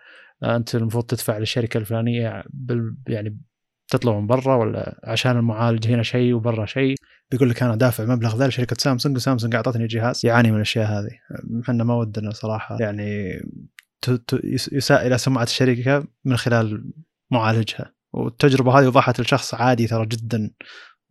[0.44, 3.40] أنت المفروض تدفع للشركة الفلانية بال يعني
[3.88, 6.94] تطلع من برا ولا عشان المعالج هنا شيء وبرا شيء.
[7.30, 11.10] بيقول لك أنا دافع مبلغ ذا لشركة سامسونج وسامسونج أعطتني جهاز يعاني من الأشياء هذه.
[11.62, 13.40] إحنا ما ودنا صراحة يعني
[14.72, 16.92] يساء إلى سمعة الشركة من خلال
[17.30, 17.94] معالجها.
[18.12, 20.50] والتجربة هذه وضحت لشخص عادي ترى جدا.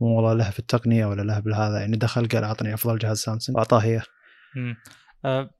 [0.01, 3.55] مو والله له في التقنية ولا له بالهذا يعني دخل قال أعطني أفضل جهاز سامسونج.
[3.55, 4.03] واعطاه اياه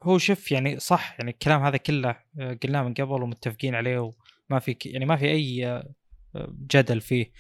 [0.04, 4.60] هو شوف يعني صح يعني الكلام هذا كله آه، قلناه من قبل ومتفقين عليه وما
[4.60, 5.94] في يعني ما في أي آه،
[6.72, 7.32] جدل فيه.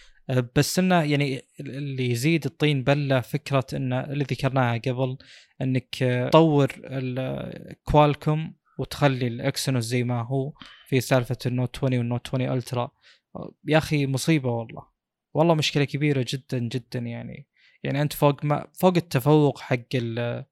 [0.55, 5.17] بس إنه يعني اللي يزيد الطين بله فكرة إن اللي ذكرناها قبل
[5.61, 5.95] إنك
[6.29, 10.53] تطور ال Qualcomm وتخلي ال Exynos زي ما هو
[10.87, 12.91] في سالفة ال Note 20 وال Note 20 Ultra
[13.67, 14.87] يا أخي مصيبة والله.
[15.33, 17.47] والله مشكلة كبيرة جدا جدا يعني.
[17.83, 20.45] يعني أنت فوق ما فوق التفوق حق ال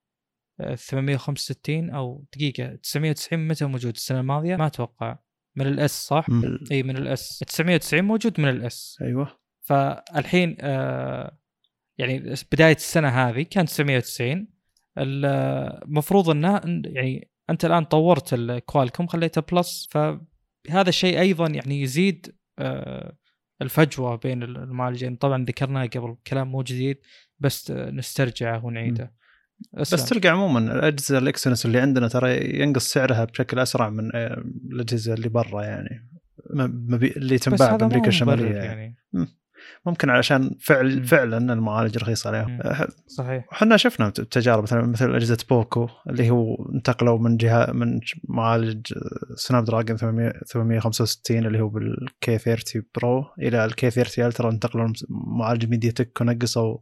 [0.76, 5.18] 865 أو دقيقة 990 متى موجود؟ السنة الماضية؟ ما أتوقع.
[5.56, 6.28] من الاس صح؟
[6.72, 9.40] إي من الاس 990 موجود من الاس أيوه.
[9.62, 11.38] فالحين آه
[11.98, 14.48] يعني بداية السنة هذه كان 990
[14.98, 23.18] المفروض انه يعني أنت الآن طورت الكوالكوم خليته plus فهذا الشيء أيضا يعني يزيد آه
[23.62, 26.98] الفجوة بين المعالجين طبعا ذكرناها قبل كلام مو جديد
[27.40, 29.14] بس نسترجعه ونعيده
[29.76, 30.00] أسلم.
[30.00, 34.44] بس تلقى عموما الأجهزة ال Exynos اللي عندنا ترى ينقص سعرها بشكل أسرع من آه،
[34.72, 36.10] الأجهزة اللي برا يعني
[37.18, 38.96] اللي تنباع بأمريكا الشمالية يعني.
[39.14, 39.28] يعني.
[39.86, 42.60] ممكن علشان فعل فعلا المعالج رخيص عليهم.
[42.62, 43.46] أه، صحيح.
[43.54, 48.00] إحنا شفنا تجارب مثلا مثل أجهزة POCO اللي هو انتقلوا من جهة من
[48.30, 48.94] معالج
[49.36, 55.66] Snapdragon 865 اللي هو بال K 30 Pro إلى ال K 30 Ultra انتقلوا معالج
[55.66, 56.78] MediaTek ونقصوا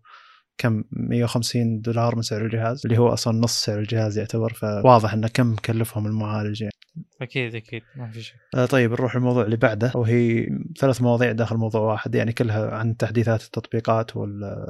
[0.57, 4.53] كم؟ 150 دولار من سعر الجهاز اللي هو أصلا نص سعر الجهاز يعتبر.
[4.53, 6.73] فواضح انه كم كلفهم المعالج يعني.
[7.21, 10.47] أكيد أكيد ما في شيء آه طيب نروح الموضوع اللي بعده وهي
[10.79, 14.65] ثلاث مواضيع داخل موضوع واحد يعني كلها عن تحديثات التطبيقات وال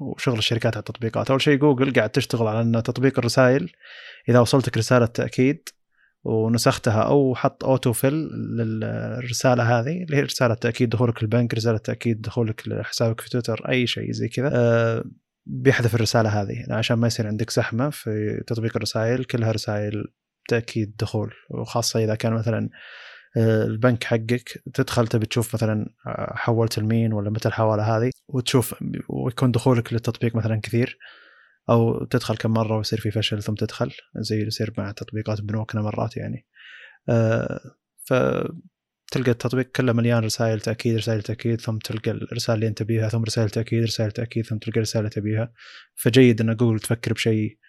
[0.00, 1.30] وشغل الشركات على التطبيقات.
[1.30, 3.70] أول شيء جوجل قاعد تشتغل على ان تطبيق الرسائل
[4.28, 5.68] إذا وصلتك رسالة تأكيد
[6.24, 8.14] ونسختها أو حط auto fill
[8.58, 13.86] للرسالة هذه اللي هي رسالة تأكيد دخولك البنك رسالة تأكيد دخولك لحسابك في تويتر أي
[13.86, 14.50] شيء زي كذا.
[14.54, 15.04] أه
[15.46, 20.04] بيحذف الرسالة هذه عشان ما يصير عندك زحمة في تطبيق الرسائل كلها رسائل
[20.48, 22.70] تاكيد دخول وخاصة إذا كان مثلا
[23.36, 28.74] آه، البنك حقك تدخل تبي تشوف مثلا آه، حولت لمين ولا متى الحوالة هذه وتشوف
[29.08, 30.98] ويكون دخولك للتطبيق مثلا كثير
[31.70, 35.82] أو تدخل كم مرة ويصير في فشل ثم تدخل زي اللي يصير مع تطبيقات بنوكنا
[35.82, 36.46] مرات يعني.
[37.08, 37.60] أه
[38.04, 43.24] فتلقى التطبيق كله مليان رسائل تأكيد رسائل تأكيد ثم تلقى الرسائل اللي أنت تبيها ثم
[43.24, 45.52] رسائل تأكيد رسائل تأكيد ثم تلقى رساله تبيها.
[45.94, 47.65] فجيد إن جوجل تفكر بشيء آه،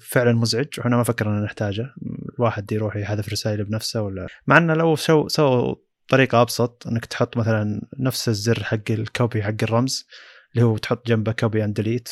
[0.00, 0.66] فعلا مزعج.
[0.78, 1.94] وحنا ما فكرنا نحتاجه.
[2.34, 4.26] الواحد يروح يحذف رسائل بنفسه ولا.
[4.46, 5.74] مع إنه لو سو سووا
[6.08, 10.06] طريقة أبسط إنك تحط مثلا نفس الزر حق ال copy حق الرمز
[10.54, 12.08] اللي هو تحط جنبه copy and delete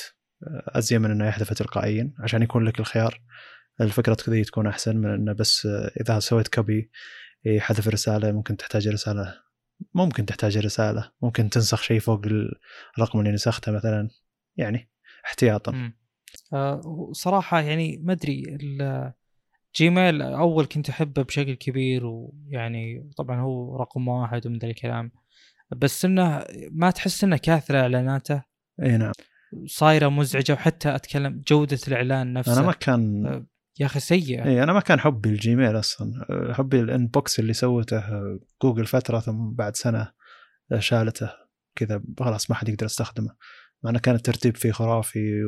[0.68, 3.20] أزين من إنه يحذف تلقائيا عشان يكون لك الخيار.
[3.80, 5.68] الفكرة كذا تكون أحسن من إنه بس
[6.00, 6.90] إذا سويت copy
[7.44, 9.34] يحذف رسالة ممكن تحتاج رسالة.
[9.94, 11.10] ممكن تحتاج رسالة.
[11.22, 12.22] ممكن تنسخ شيء فوق
[12.98, 14.08] الرقم اللي نسخته مثلا.
[14.56, 14.90] يعني
[15.24, 15.92] احتياطا.
[16.54, 18.58] أه صراحة يعني ما أدري
[19.76, 25.12] جيميل أول كنت أحبه بشكل كبير ويعني طبعا هو رقم واحد ومن ذا الكلام.
[25.76, 28.42] بس إنه ما تحس إنه كاثر إعلاناته؟
[28.82, 29.12] إي نعم.
[29.66, 32.52] صايرة مزعجة وحتى أتكلم جودة الإعلان نفسه.
[32.52, 33.46] أنا ما كان أه،
[33.80, 36.26] يا أخي سيء إي أنا ما كان حبي الجيميل أصلا.
[36.52, 38.02] حبي ال Inbox اللي سوته
[38.62, 40.12] جوجل فترة ثم بعد سنة
[40.78, 41.30] شالته.
[41.76, 43.36] كذا خلاص ما حد يقدر يستخدمه.
[43.82, 45.44] مع إنه كان الترتيب فيه خرافي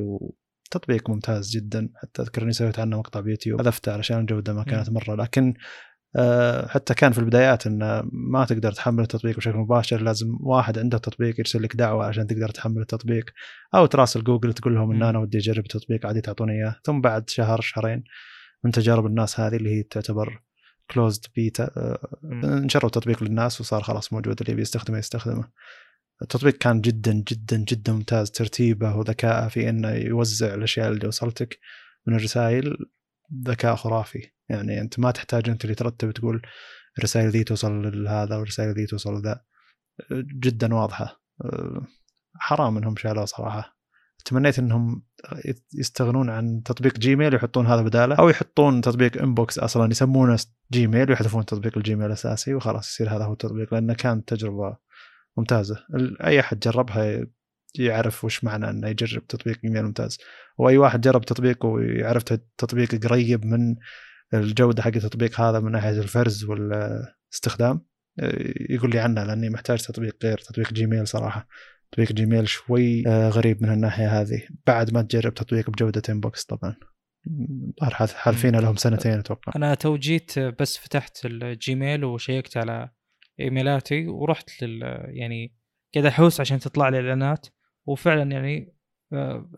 [0.66, 1.88] وتطبيق ممتاز جدا.
[1.94, 3.62] حتى اذكر اني سويت عنه مقطع بيوتيوب.
[3.62, 5.14] حذفته علشان الجوده ما كانت مرة.
[5.14, 5.54] لكن
[6.18, 10.02] آه، حتى كان في البدايات انه ما تقدر تحمل التطبيق بشكل مباشر.
[10.02, 13.24] لازم واحد عنده تطبيق يرسل لك دعوة عشان تقدر تحمل التطبيق.
[13.74, 16.76] أو تراسل جوجل تقول لهم إن أنا ودي أجرب التطبيق عادي تعطوني إياه.
[16.84, 18.04] ثم بعد شهر شهرين
[18.64, 20.42] من تجارب الناس هذه اللي هي تعتبر
[20.90, 24.40] closed beta نشروا تطبيق للناس وصار خلاص موجود.
[24.40, 25.48] اللي بيستخدمه يستخدمه.
[26.22, 28.30] التطبيق كان جدا جدا جدا ممتاز.
[28.30, 31.58] ترتيبه وذكائه في إنه يوزع الأشياء اللي وصلتك
[32.06, 32.76] من الرسائل
[33.46, 34.30] ذكاء خرافي.
[34.48, 36.42] يعني أنت ما تحتاج أنت اللي ترتب تقول
[36.98, 39.40] الرسائل ذي توصل لهذا والرسائل ذي توصل لذا.
[40.12, 41.22] جدا واضحة.
[42.34, 43.76] حرام إنهم شالوه صراحة.
[44.24, 45.02] تمنيت إنهم
[45.74, 50.38] يستغنون عن تطبيق جيميل ويحطون هذا بدالة أو يحطون تطبيق Inbox أصلا يسمونه
[50.72, 54.76] جيميل ويحذفون تطبيق الجيميل الأساسي وخلاص يصير هذا هو التطبيق لأنه كانت تجربة
[55.38, 55.76] ممتازة.
[56.26, 57.26] أي أحد جربها
[57.78, 60.18] يعرف وش معنى إنه يجرب تطبيق إيميل ممتاز.
[60.58, 62.22] وأي واحد جرب تطبيق ويعرف
[62.58, 63.76] تطبيق قريب من
[64.34, 67.80] الجودة حق التطبيق هذا من ناحية الفرز والاستخدام
[68.70, 71.48] يقول لي عنه لأني محتاج تطبيق غير تطبيق جيميل صراحة.
[71.92, 74.42] تطبيق جيميل شوي غريب من الناحية هذه.
[74.66, 76.76] بعد ما تجرب تطبيق بجودة Inbox طبعا.
[78.14, 79.52] حالفين لهم سنتين أتوقع.
[79.56, 82.90] أنا تو جيت بس فتحت الجيميل وشيكت على
[83.40, 85.52] إيميلاتي ورحت لل يعني
[85.94, 87.46] قاعد احوس عشان تطلع لي إعلانات.
[87.86, 88.76] وفعلا يعني
[89.12, 89.50] آه،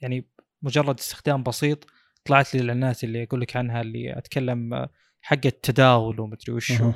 [0.00, 0.28] يعني
[0.62, 1.86] مجرد استخدام بسيط
[2.24, 6.92] طلعت لي الإعلانات اللي أقول لك عنها اللي أتكلم آه، حق التداول ومدري وشو.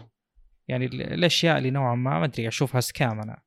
[0.68, 3.42] يعني الأشياء اللي نوعا ما ما أدري أشوفها سكام أنا.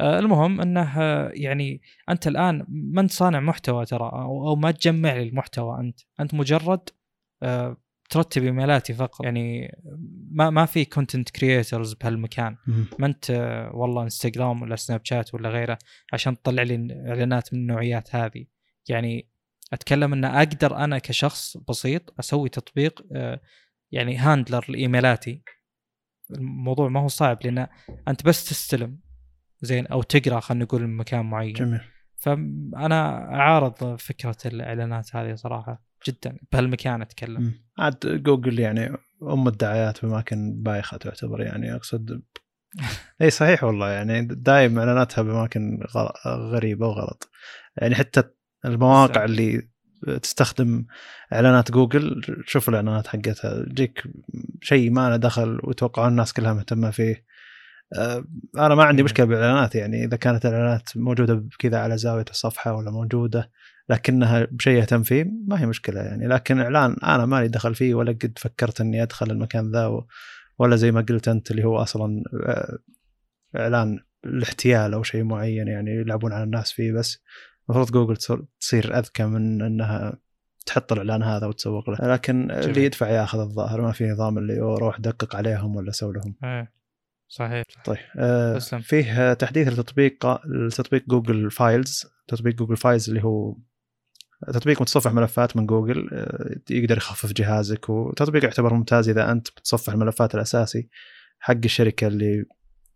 [0.00, 1.00] آه، المهم إنه
[1.34, 6.00] يعني أنت الآن ما انت صانع محتوى ترى أو ما تجمع لي المحتوى أنت.
[6.20, 6.88] أنت مجرد
[8.10, 9.24] ترتب إيميلاتي فقط.
[9.24, 9.76] يعني
[10.30, 12.56] ما ما في content creators بهالمكان.
[12.98, 13.30] ما أنت
[13.74, 15.78] والله إنستغرام ولا سناب شات ولا غيره
[16.12, 18.44] عشان تطلع لي إعلانات من النوعيات هذه.
[18.88, 19.28] يعني
[19.72, 23.40] أتكلم إن أقدر أنا كشخص بسيط أسوي تطبيق آه،
[23.92, 25.42] يعني handler لإيميلاتي.
[26.30, 27.66] الموضوع ما هو صعب لأن
[28.08, 28.98] أنت بس تستلم
[29.60, 31.52] زين أو تقرأ خلينا نقول من مكان معين.
[31.52, 31.80] جميل.
[32.16, 37.65] فانا أعارض فكرة الإعلانات هذه صراحة جدا بهالمكان أتكلم.
[37.78, 42.22] عاد جوجل يعني أم الدعايات باماكن بايخة تعتبر يعني أقصد.
[43.22, 45.80] اي صحيح والله يعني دايم إعلاناتها باماكن
[46.26, 47.30] غريبه وغلط
[47.76, 48.22] يعني حتى
[48.64, 49.68] المواقع اللي
[50.22, 50.86] تستخدم
[51.32, 54.02] إعلانات جوجل شوف الإعلانات حقتها تجيك
[54.62, 57.24] شيء ما له دخل ويتوقعون الناس كلها مهتمة فيه.
[57.96, 58.24] آه،
[58.56, 62.90] أنا ما عندي مشكلة بالإعلانات يعني إذا كانت الاعلانات موجودة كذا على زاوية الصفحة ولا
[62.90, 63.50] موجودة
[63.88, 66.26] لكنها بشيء اهتم فيه ما هي مشكلة يعني.
[66.26, 70.00] لكن اعلان أنا مالي دخل فيه ولا قد فكرت إني أدخل المكان ذا
[70.58, 72.78] ولا زي ما قلت أنت اللي هو أصلا آه،
[73.56, 76.92] إعلان الاحتيال أو شيء معين يعني يلعبون على الناس فيه.
[76.92, 77.22] بس
[77.68, 78.16] المفروض جوجل
[78.60, 80.18] تصير أذكى من إنها
[80.66, 82.14] تحط الإعلان هذا وتسوق له.
[82.14, 82.64] لكن جميل.
[82.64, 86.34] اللي يدفع ياخذ الظاهر ما في نظام اللي روح دقق عليهم ولا سوي لهم.
[86.44, 86.72] إيه
[87.28, 87.64] صحيح.
[87.84, 92.06] طيب آه فيه تحديث لتطبيق لتطبيق Google Files.
[92.28, 93.56] تطبيق Google Files اللي هو
[94.44, 99.92] تطبيق متصفح ملفات من جوجل آه، يقدر يخفف جهازك وتطبيق يعتبر ممتاز إذا أنت بتصفح
[99.92, 100.88] الملفات الأساسي
[101.38, 102.44] حق الشركة اللي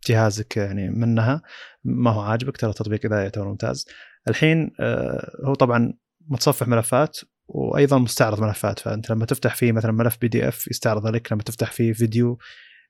[0.07, 1.41] جهازك يعني منها.
[1.83, 3.85] ما هو عاجبك ترى التطبيق ذا يعتبر ممتاز.
[4.27, 5.93] الحين آه، هو طبعا
[6.27, 8.79] متصفح ملفات وأيضا مستعرض ملفات.
[8.79, 12.37] فأنت لما تفتح فيه مثلا ملف PDF يستعرض لك لما تفتح فيه فيديو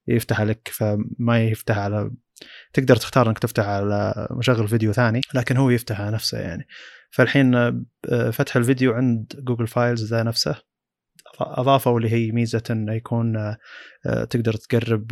[0.08, 0.70] يفتح لك.
[0.74, 2.12] فما يفتح على
[2.74, 6.68] تقدر تختار إنك تفتح على مشغل فيديو ثاني لكن هو يفتح على نفسه يعني.
[7.12, 10.56] فالحين آه، فتح الفيديو عند Google Files ذا نفسه.
[11.40, 13.58] أضافوا اللي هي ميزة إنه يكون آه،
[14.06, 15.08] آه، تقدر تقرب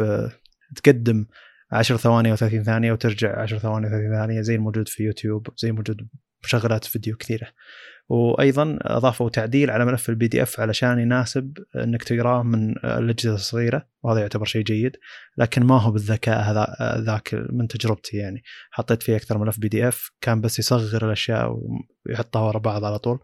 [0.76, 1.26] تقدم
[1.72, 5.48] 10 ثواني أو 30 ثانية وترجع 10 ثواني أو 30 ثانية زي الموجود في يوتيوب
[5.58, 6.08] زي الموجود
[6.44, 7.48] مشغلات فيديو كثيرة.
[8.10, 13.88] وأيضا أضافوا تعديل على ملف ال PDF علشان يناسب إنك تقرأه من الأجهزة الصغيرة.
[14.04, 14.98] وهذا يعتبر شيء جيد
[15.38, 16.76] لكن ما هو بالذكاء هذا
[17.06, 18.44] ذاك من تجربتي يعني.
[18.72, 21.60] حطيت فيه أكثر ملف PDF كان بس يصغر الأشياء
[22.06, 23.20] ويحطها ورا بعض على طول.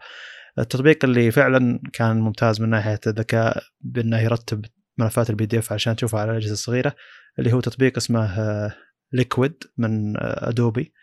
[0.60, 4.66] التطبيق اللي فعلا كان ممتاز من ناحية الذكاء بأنه يرتب
[4.98, 6.96] ملفات ال PDF عشان تشوفها على الأجهزة الصغيرة
[7.40, 8.72] اللي هو تطبيق اسمه
[9.14, 10.94] Liquid من Adobe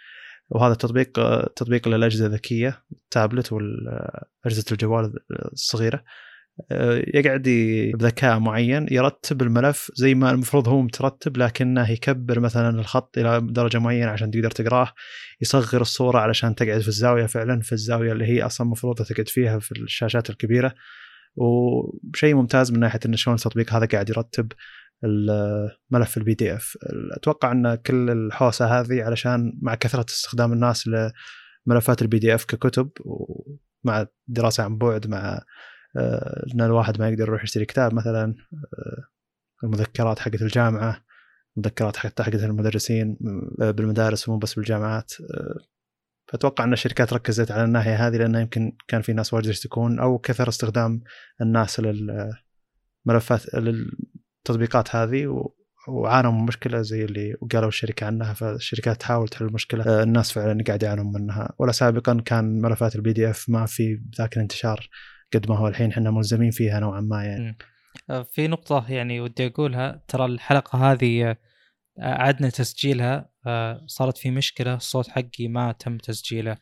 [0.54, 1.12] وهذا التطبيق
[1.56, 5.12] تطبيق للأجهزة الذكية التابلت واجهزه الجوال
[5.52, 6.04] الصغيرة.
[7.14, 7.42] يقعد
[7.94, 13.78] بذكاء معين يرتب الملف زي ما المفروض هو مترتب لكنه يكبر مثلا الخط إلى درجة
[13.78, 14.92] معينة عشان تقدر تقراه.
[15.40, 19.58] يصغر الصورة علشان تقعد في الزاوية فعلا في الزاوية اللي هي أصلا المفروض تقعد فيها
[19.58, 20.74] في الشاشات الكبيرة.
[21.36, 24.52] وشيء ممتاز من ناحية انه شلون التطبيق هذا قاعد يرتب
[25.04, 26.76] الملف ال PDF
[27.16, 30.88] أتوقع أن كل الحوسة هذه علشان مع كثرة استخدام الناس
[31.66, 35.40] لملفات ال PDF ككتب ومع دراسة عن بعد مع
[35.96, 39.04] آه، إن الواحد ما يقدر يروح يشتري كتاب مثلا آه،
[39.64, 41.04] المذكرات حقت الجامعة
[41.56, 43.18] مذكرات حتى حقت المدرسين
[43.62, 45.12] آه، بالمدارس ومو بس بالجامعات
[46.26, 50.18] فأتوقع أن الشركات ركزت على الناحية هذه لأنه يمكن كان في ناس واجد يشتكون أو
[50.18, 51.00] كثر استخدام
[51.40, 53.54] الناس للملفات
[54.42, 55.54] للتطبيقات هذه و
[55.88, 59.84] وعانوا من مشكلة زي اللي قالوا الشركة عنها فالشركات تحاول تحل المشكلة.
[59.84, 61.52] آه، الناس فعلا قاعد يعانون منها.
[61.58, 64.88] ولا سابقا كان ملفات ال PDF ما في ذاك الانتشار
[65.34, 67.58] قد ما هو الحين إحنا ملزمين فيها نوعا ما يعني.
[68.10, 70.02] آه، في نقطة يعني ودي أقولها.
[70.08, 71.36] ترى الحلقة هذه آه،
[71.98, 73.32] عدنا تسجيلها.
[73.86, 76.56] صارت في مشكلة الصوت حقي ما تم تسجيله.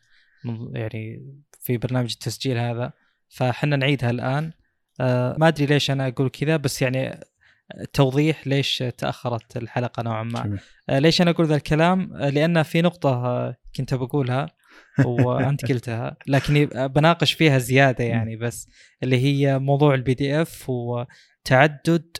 [0.73, 2.93] يعني في برنامج التسجيل هذا.
[3.29, 4.51] فحنا نعيدها الآن.
[5.39, 7.19] ما أدري ليش أنا أقول كذا بس يعني
[7.93, 10.59] توضيح ليش تأخرت الحلقة نوعا ما.
[10.89, 14.47] آه، ليش أنا أقول ذا الكلام؟ آه، لأن في نقطة آه، كنت بقولها
[15.05, 18.67] وأنت قلتها لكني بناقش فيها زيادة يعني بس
[19.03, 22.17] اللي هي موضوع ال PDF وتعدد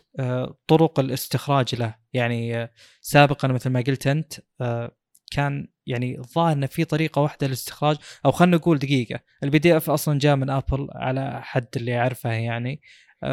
[0.66, 1.94] طرق الاستخراج له.
[2.12, 2.68] يعني
[3.00, 4.32] سابقا مثل ما قلت أنت
[5.32, 9.20] كان يعني الظاهر إنه في طريقة واحدة للاستخراج أو خلينا نقول دقيقة.
[9.42, 12.82] ال PDF أصلا جاء من ابل على حد اللي اعرفه يعني.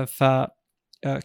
[0.08, 0.24] ف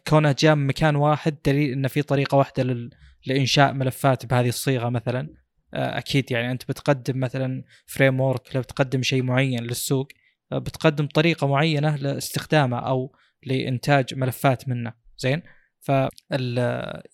[0.09, 2.91] كونه جاء من مكان واحد دليل انه في طريقة واحدة لل...
[3.27, 5.29] لإنشاء ملفات بهذه الصيغة مثلا.
[5.75, 10.09] آه، أكيد يعني أنت بتقدم مثلا framework لو بتقدم شيء معين للسوق
[10.53, 14.93] آه، بتقدم طريقة معينة لاستخدامه أو لإنتاج ملفات منه.
[15.19, 15.43] زين؟
[15.81, 15.93] ف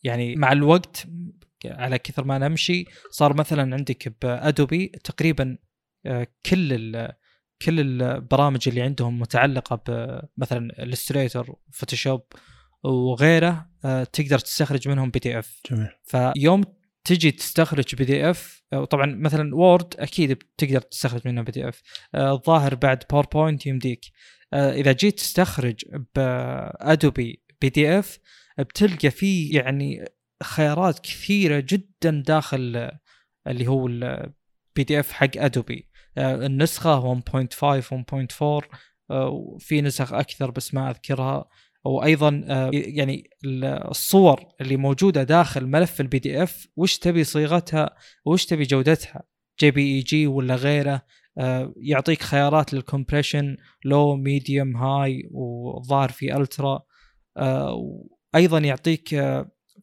[0.05, 1.07] يعني مع الوقت
[1.64, 5.59] على كثر ما نمشي صار مثلا عندك ب Adobe تقريبا
[6.46, 6.73] كل
[7.62, 9.83] كل البرامج اللي عندهم متعلقة
[10.37, 12.22] بمثلا Illustrator Photoshop
[12.85, 15.88] وغيره آه، تقدر تستخرج منهم PDF جميل.
[16.05, 16.64] فيوم
[17.05, 21.83] تجي تستخرج PDF طبعا مثلا Word أكيد بتقدر تستخرج منه PDF
[22.14, 24.05] الظاهر بعد PowerPoint يمديك.
[24.53, 25.85] آه، إذا جيت تستخرج
[26.16, 28.18] ب Adobe PDF
[28.59, 30.05] بتلقى فيه يعني
[30.42, 32.90] خيارات كثيرة جدا داخل
[33.46, 35.89] اللي هو ال PDF حق Adobe آه،
[36.20, 38.64] النسخة 1.5 1.4
[39.11, 41.48] وفي نسخ أكثر بس ما أذكرها.
[41.85, 47.90] وأيضا آه، يعني الصور اللي موجودة داخل ملف ال PDF وش تبي صيغتها؟
[48.24, 49.22] وش تبي جودتها؟
[49.61, 51.02] JPEG ولا غيره؟
[51.38, 56.83] آه، يعطيك خيارات لل compression low medium high وظاهر في ultra
[58.35, 59.09] أيضا يعطيك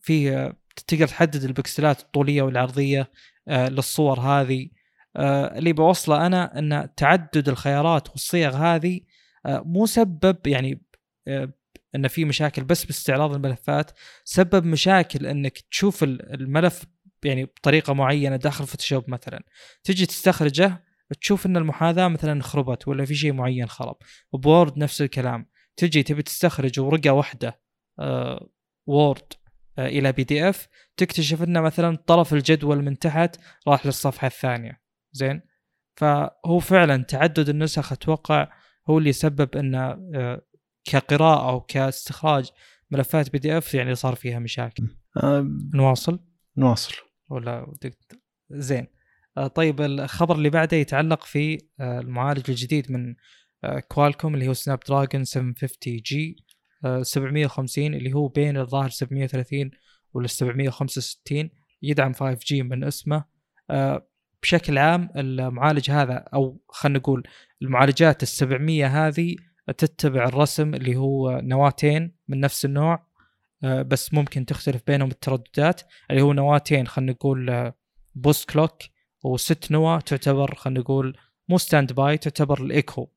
[0.01, 0.53] في
[0.87, 3.11] تقدر تحدد البكسلات الطولية والعرضية
[3.47, 4.61] للصور هذه.
[4.63, 4.76] آه،
[5.17, 9.01] اللي بوصله أنا أن تعدد الخيارات والصيغ هذه
[9.45, 10.81] آه، مو سبب يعني
[11.27, 11.53] آه،
[11.95, 13.91] أن في مشاكل بس باستعراض الملفات
[14.23, 16.85] سبب مشاكل أنك تشوف الملف
[17.23, 19.43] يعني بطريقة معينة داخل Photoshop مثلا.
[19.83, 20.83] تجي تستخرجه
[21.21, 23.95] تشوف أن المحاذاة مثلا خربت ولا في شيء معين خرب.
[24.33, 25.49] ب Word نفس الكلام.
[25.77, 27.61] تجي تبي تستخرج ورقة واحدة
[28.87, 29.33] Word
[29.79, 33.35] إلى PDF تكتشف أن مثلا طرف الجدول من تحت
[33.67, 34.86] راح للصفحة الثانية.
[35.17, 35.41] زين.
[35.95, 38.47] فهو فعلا تعدد النسخ أتوقع
[38.89, 40.41] هو اللي سبب إن آه،
[40.85, 42.49] كقراءة أو كاستخراج
[42.91, 44.83] ملفات PDF يعني صار فيها مشاكل.
[45.23, 46.19] أه نواصل؟
[46.57, 46.93] نواصل.
[47.29, 47.73] ولا
[48.49, 48.87] زين.
[49.37, 53.15] أه طيب الخبر اللي بعده يتعلق في المعالج الجديد من
[53.87, 56.45] كوالكوم اللي هو Snapdragon 750 G
[57.01, 59.71] 750 اللي هو بين الظاهر 730
[60.13, 61.49] ولا 765
[61.81, 63.23] يدعم 5 G من اسمه.
[64.41, 67.23] بشكل عام المعالج هذا أو خلينا نقول
[67.61, 69.35] المعالجات السبعمية هذه
[69.77, 73.07] تتبع الرسم اللي هو نواتين من نفس النوع
[73.63, 75.81] آه، بس ممكن تختلف بينهم الترددات.
[76.11, 77.71] اللي هو نواتين خلينا نقول
[78.15, 78.77] boost clock
[79.23, 81.17] وست نواه تعتبر خلينا نقول
[81.49, 83.07] مو standby تعتبر ال eco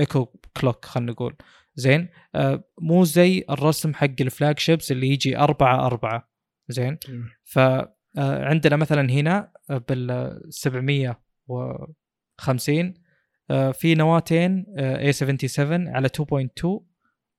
[0.00, 0.24] eco
[0.56, 1.36] clock خلينا نقول.
[1.74, 6.30] زين؟ آه، مو زي الرسم حق ال flagships اللي يجي أربعة أربعة.
[6.68, 6.98] زين؟
[7.44, 12.94] ف آه، عندنا مثلا هنا بال 750
[13.50, 16.80] آه، في نواتين A77 على 2.2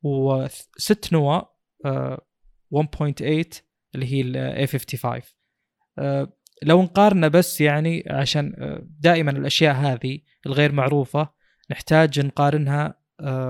[0.04, 1.56] وست نواة
[1.86, 3.62] 1.8
[3.96, 5.22] اللي هي ال A55
[6.00, 8.54] آه، لو نقارنه بس يعني عشان
[9.00, 11.30] دائما الأشياء هذه الغير معروفة
[11.72, 13.01] نحتاج نقارنها آه،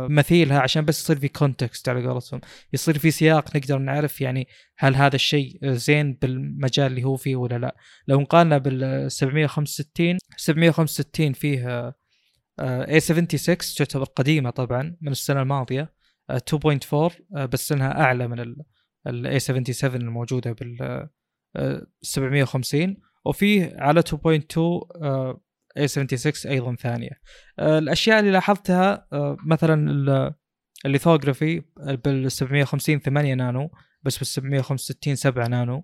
[0.10, 2.42] مثيلها عشان بس يصير في كونتكست على قولتهم.
[2.74, 7.58] يصير في سياق نقدر نعرف يعني هل هذا الشيء زين بالمجال اللي هو فيه ولا
[7.58, 7.76] لا.
[8.08, 11.94] لو نقارنه بال 765 765 فيه
[12.62, 15.94] A76 تعتبر قديمة طبعا من السنة الماضية
[16.32, 18.56] 2.4 آه، آه، بس إنها أعلى من
[19.08, 21.10] ال A77 الموجودة بال
[22.02, 24.60] 750 وفيه على 2.2
[25.80, 27.12] A76 أيضا ثانية.
[27.60, 30.44] آه، الأشياء اللي لاحظتها آه، مثلا
[30.86, 33.70] ال lithography بال 750 8 نانو
[34.04, 35.84] بس بال 765 7 نانو.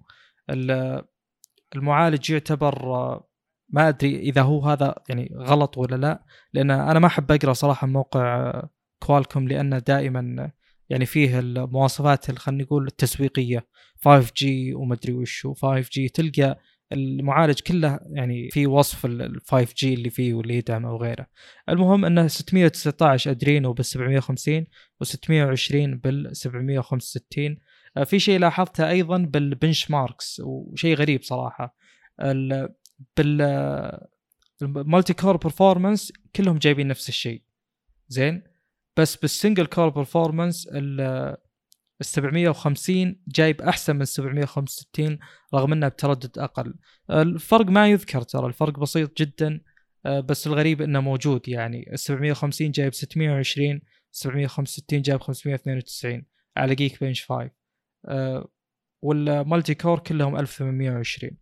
[1.76, 3.30] المعالج يعتبر آه،
[3.70, 7.88] ما أدري إذا هو هذا يعني غلط ولا لا لأن أنا ما أحب أقرأ صراحة
[7.88, 8.54] موقع
[9.00, 10.52] كوالكوم لأنه دائما
[10.90, 13.68] يعني فيه المواصفات خلينا نقول التسويقية.
[13.98, 16.60] 5G ومدري وشو 5G تلقى
[16.92, 21.28] المعالج كله يعني في وصف ال 5G اللي فيه واللي يدعمه وغيره.
[21.70, 24.66] المهم إنه 619 أدرينو بال 750
[25.04, 27.58] و620 بال 765
[28.06, 31.76] في شيء لاحظته أيضا بال benchmarks وشيء غريب صراحة.
[33.18, 34.00] بال
[34.62, 37.42] multi-core performance كلهم جايبين نفس الشيء.
[38.08, 38.44] زين؟
[38.98, 40.70] بس بال single-core performance
[42.02, 45.20] ال 750 جايب أحسن من 765
[45.54, 46.74] رغم انه بتردد أقل.
[47.10, 49.62] الفرق ما يذكر ترى الفرق بسيط جدا
[50.06, 51.94] آه، بس الغريب إنه موجود يعني.
[51.94, 53.82] ال 750 جايب 620
[54.12, 56.24] 765 جايب 592
[56.58, 57.52] على Geekbench 5
[59.02, 61.38] وال multi-core كلهم 1820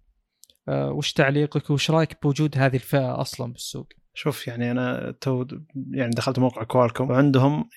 [0.70, 5.46] آه، وش تعليقك وش رأيك بوجود هذه الفئة أصلا بالسوق؟ شوف يعني أنا تو
[5.92, 7.70] يعني دخلت موقع Qualcomm وعندهم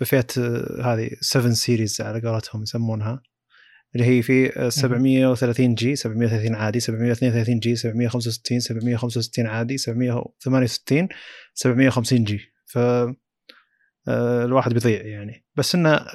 [0.00, 0.26] بفئه
[0.82, 3.22] هذه 7 series على قولتهم يسمونها
[3.94, 11.08] اللي هي في 730G 730 عادي 732G 765 765 عادي 768
[11.54, 12.78] 750G ف
[14.08, 15.44] آه، الواحد بيضيع يعني.
[15.56, 16.06] بس إنه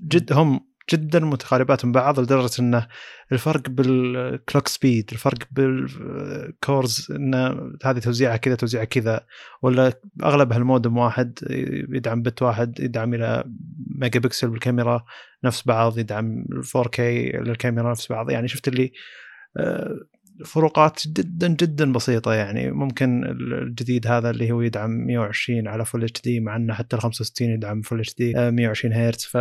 [0.00, 0.60] جد هم
[0.90, 2.86] جدا متقاربات من بعض لدرجة إنه
[3.32, 9.26] الفرق بال clock speed الفرق بال cores انه هذه توزيعها كذا توزيعها كذا
[9.62, 9.92] ولا
[10.24, 11.38] اغلبها المودم واحد
[11.94, 13.44] يدعم بت واحد يدعم إلى
[14.00, 15.04] ميجا بكسل بالكاميرا
[15.44, 16.44] نفس بعض يدعم
[16.76, 17.00] 4K
[17.34, 18.30] للكاميرا نفس بعض.
[18.30, 18.92] يعني شفت اللي
[19.56, 19.96] آه،
[20.44, 22.34] فروقات جدا جدا بسيطة.
[22.34, 23.24] يعني ممكن
[23.62, 27.82] الجديد هذا اللي هو يدعم 120 على full HD مع إنه حتى ال 65 يدعم
[27.82, 29.24] full HD 120 هرتز.
[29.24, 29.36] ف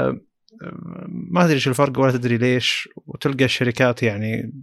[1.07, 4.53] ما أدري إيش الفرق ولا تدري ليش وتلقى الشركات يعني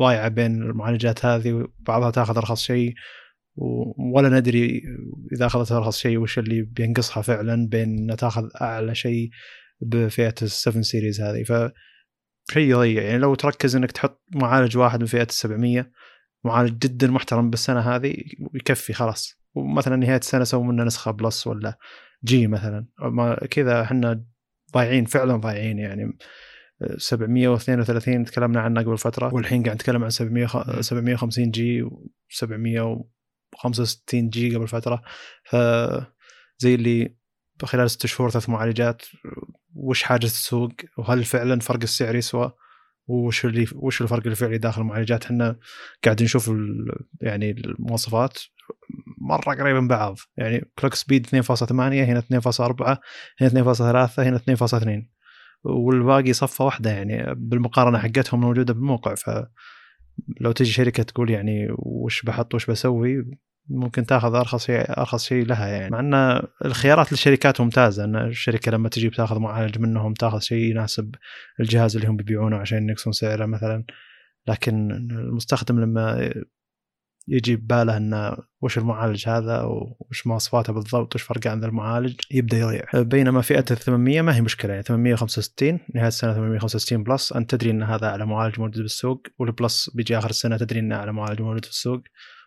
[0.00, 2.94] ضايعه بين المعالجات هذه وبعضها تاخذ أرخص شيء
[4.14, 4.82] ولا ندري
[5.32, 9.30] إذا أخذت أرخص شيء وش اللي بينقصها فعلا بين تاخذ أعلى شيء
[9.80, 11.42] بفئة ال7 series هذه.
[11.42, 11.72] ف
[12.52, 13.02] شيء يضيع.
[13.02, 15.84] يعني لو تركز إنك تحط معالج واحد من فئه ال700
[16.44, 18.16] معالج جدا محترم بالسنة هذه
[18.54, 19.40] يكفي خلاص.
[19.54, 21.78] ومثلا نهاية السنة سووا منه نسخة plus ولا
[22.24, 22.86] G مثلا.
[23.50, 24.24] كذا إحنا
[24.74, 26.18] ضايعين فعلا ضايعين يعني.
[26.96, 29.34] 732 تكلمنا عنها قبل فترة.
[29.34, 35.02] والحين قاعد نتكلم عن 700 750 جي و 765 جي قبل فترة.
[35.44, 35.56] ف
[36.58, 37.16] زي اللي
[37.62, 39.02] خلال ست شهور ثلاث معالجات
[39.74, 42.52] وش حاجة السوق؟ وهل فعلا فرق السعر يسوى؟
[43.06, 45.58] وش اللي وش الفرق الفعلي داخل المعالجات؟ إحنا
[46.04, 46.50] قاعدين نشوف
[47.20, 48.38] يعني المواصفات.
[49.20, 50.18] مرة قريبة من بعض.
[50.36, 52.98] يعني كلوك سبيد 2.8 هنا 2.4
[53.40, 55.20] هنا 2.3 هنا 2.2
[55.64, 59.14] والباقي صفة واحدة يعني بالمقارنة حقتهم موجودة بالموقع.
[59.14, 63.24] فلو تجي شركة تقول يعني وش بحط وش بسوي
[63.68, 65.90] ممكن تاخذ أرخص شيء أرخص شيء لها يعني.
[65.90, 68.04] مع إن الخيارات للشركات ممتازة.
[68.04, 71.14] إن الشركة لما تجي بتاخذ معالج منهم تاخذ شيء يناسب
[71.60, 73.84] الجهاز اللي هم بيبيعونه عشان ينقصون سعره مثلا.
[74.48, 76.32] لكن المستخدم لما
[77.28, 79.62] يجي بباله إنه وش المعالج هذا
[80.10, 82.84] وش مواصفاته بالضبط وش فرقه عن المعالج يبدأ يضيع.
[82.94, 87.70] بينما فئة ال 800 ما هي مشكلة يعني 865 نهاية السنة 865 plus أنت تدري
[87.70, 91.42] إن هذا أعلى معالج موجود بالسوق وال plus بيجي آخر السنة تدري إنه أعلى معالج
[91.42, 92.02] موجود في السوق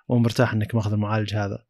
[0.08, 1.64] ومرتاح إنك ماخذ المعالج هذا.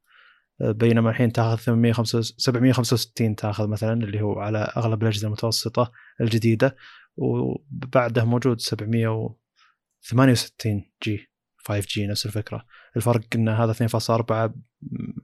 [0.60, 5.92] بينما الحين تاخذ 765 تاخذ مثلا اللي هو على أغلب الأجهزة المتوسطة
[6.22, 6.76] الجديدة
[7.18, 12.66] وبعده موجود 768 جي 5 جي نفس الفكرة.
[12.98, 14.52] الفرق إن هذا 2.4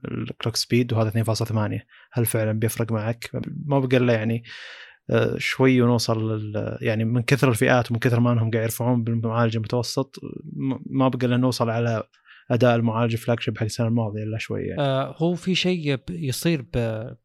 [0.04, 1.80] ال clock speed وهذا 2.8
[2.12, 3.30] هل فعلا بيفرق معك؟
[3.66, 4.42] ما بقى الا يعني
[5.10, 10.16] آه، شوي ونوصل يعني من كثر الفئات ومن كثر ما إنهم قاعد يرفعون بالمعالج المتوسط
[10.86, 12.02] ما بقى الا نوصل على
[12.50, 14.80] أداء المعالج flagship حق السنة الماضية إلا شوي يعني.
[14.80, 16.64] آه هو في شيء يصير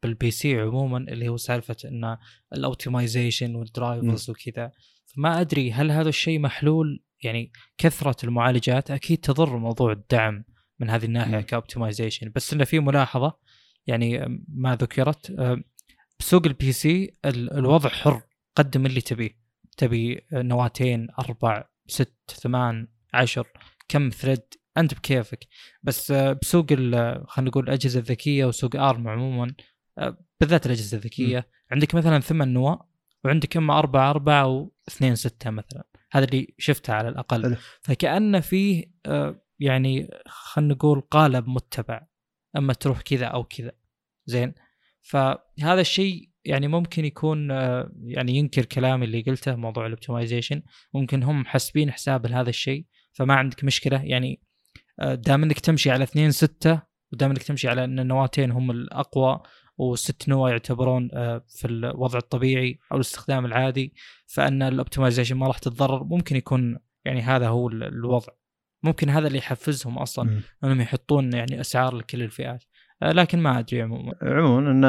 [0.04, 2.18] بال PC عموما اللي هو سالفة إن
[2.54, 4.72] ال optimization وال drivers وكذا.
[5.06, 10.44] فما أدري هل هذا الشيء محلول يعني كثرة المعالجات أكيد تضر موضوع الدعم
[10.80, 13.38] من هذه الناحية ك optimization بس إنه في ملاحظة
[13.88, 15.32] يعني ما ذكرت
[16.20, 18.22] بسوق ال PC الوضع حر
[18.56, 19.46] قدم اللي تبيه.
[19.78, 23.48] تبي نواتين أربع ست ثمان عشر
[23.88, 24.42] كم ثريد
[24.78, 25.48] أنت بكيفك.
[25.84, 29.54] بس آه، بسوق خلينا نقول الأجهزة الذكية وسوق ارم عموما
[29.98, 31.40] آه، بالذات الأجهزة الذكية.
[31.40, 31.44] م.
[31.72, 32.90] عندك مثلا ثمان نواة
[33.24, 34.48] وعندك أما أربعة أربعة
[34.88, 35.84] واثنين ستة مثلا.
[36.12, 37.58] هذا اللي شفته على الأقل.
[37.82, 42.08] فكانه فيه آه، يعني خلينا نقول قالب متبع
[42.58, 43.72] أما تروح كذا أو كذا.
[44.26, 44.54] زين؟
[45.02, 47.50] فهذا الشيء يعني ممكن يكون
[48.04, 50.62] يعني ينكر كلامي اللي قلته موضوع ال optimization
[50.94, 54.04] ممكن هم حاسبين حساب لهذا الشيء فما عندك مشكلة.
[54.04, 54.42] يعني
[55.02, 56.82] دام إنك تمشي على 2 6
[57.14, 59.42] ودام إنك تمشي على إن النواتين هم الأقوى
[59.78, 63.94] وست نوى يعتبرون آه، في الوضع الطبيعي أو الاستخدام العادي
[64.28, 66.04] فأن ال optimization ما راح تتضرر.
[66.04, 68.34] ممكن يكون يعني هذا هو الوضع.
[68.84, 72.64] ممكن هذا اللي يحفزهم أصلا إنهم يحطون يعني أسعار لكل الفئات.
[73.04, 74.14] آه، لكن ما أدري عموما.
[74.22, 74.88] عموما انه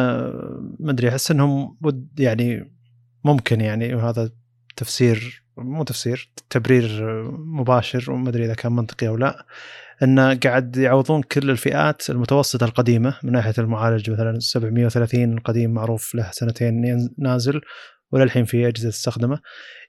[0.80, 2.76] ما أدري أحس إنهم ود يعني
[3.24, 4.30] ممكن يعني وهذا
[4.76, 9.46] تفسير مو تفسير تبرير مباشر وما أدري إذا كان منطقي أو لا.
[10.02, 16.30] انه قاعد يعوضون كل الفئات المتوسطة القديمة من ناحية المعالج مثلا 730 القديم معروف له
[16.30, 17.60] سنتين نازل
[18.10, 19.40] وللحين في أجهزة تستخدمه.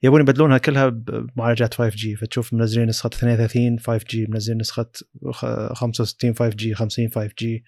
[0.03, 4.89] يبون يبدلونها كلها بمعالجات 5 جي فتشوف منزلين نسخة 32 5 جي منزلين نسخة
[5.73, 7.63] 65 5 جي 50 5 جي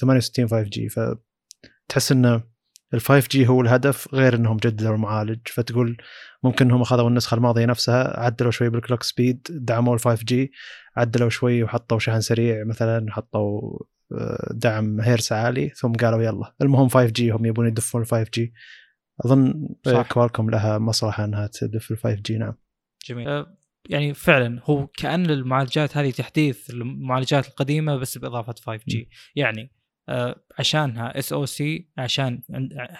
[0.00, 2.42] 68 5 جي فتحس انه
[2.94, 5.38] ال 5G هو الهدف غير إنهم جددوا المعالج.
[5.48, 5.96] فتقول
[6.44, 10.52] ممكن انهم اخذوا النسخة الماضية نفسها عدلوا شوي بال clock speed دعموا ال 5G
[10.96, 13.78] عدلوا شوي وحطوا شحن سريع مثلا حطوا
[14.12, 16.54] آه، دعم هيرتز عالي ثم قالوا يلا.
[16.62, 18.52] المهم 5G هم يبون يدفون ال 5G
[19.24, 20.12] أظن صح.
[20.12, 22.54] Qualcomm لها مصلحة إنها تدف ال 5G نعم.
[23.08, 23.28] جميل.
[23.28, 23.56] أه
[23.88, 29.83] يعني فعلا هو كأن المعالجات هذه تحديث المعالجات القديمة بس بإضافة 5G يعني آه،
[30.58, 32.42] عشانها SoC عشان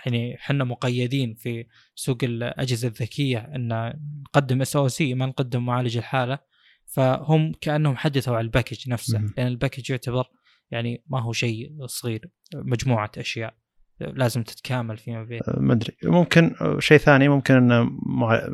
[0.05, 3.93] يعني إحنا مقيدين في سوق الأجهزة الذكية إن
[4.29, 6.39] نقدم SoC ما نقدم معالج الحاله.
[6.87, 10.25] فهم كأنهم حدثوا على ال package نفسه لأن ال package يعتبر
[10.71, 13.55] يعني ما هو شيء صغير مجموعة أشياء
[14.01, 15.41] لازم تتكامل فيما بين.
[15.49, 15.97] آه، ما أدري.
[16.05, 17.99] ممكن شيء ثاني ممكن إن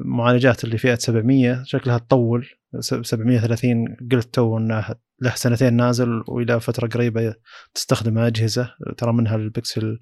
[0.05, 2.49] معالجات اللي فئة 700 شكلها تطول.
[2.81, 7.35] 730 قلت تو إنه له سنتين نازل وإلى فترة قريبة
[7.75, 9.99] تستخدم أجهزة ترى منها البكسل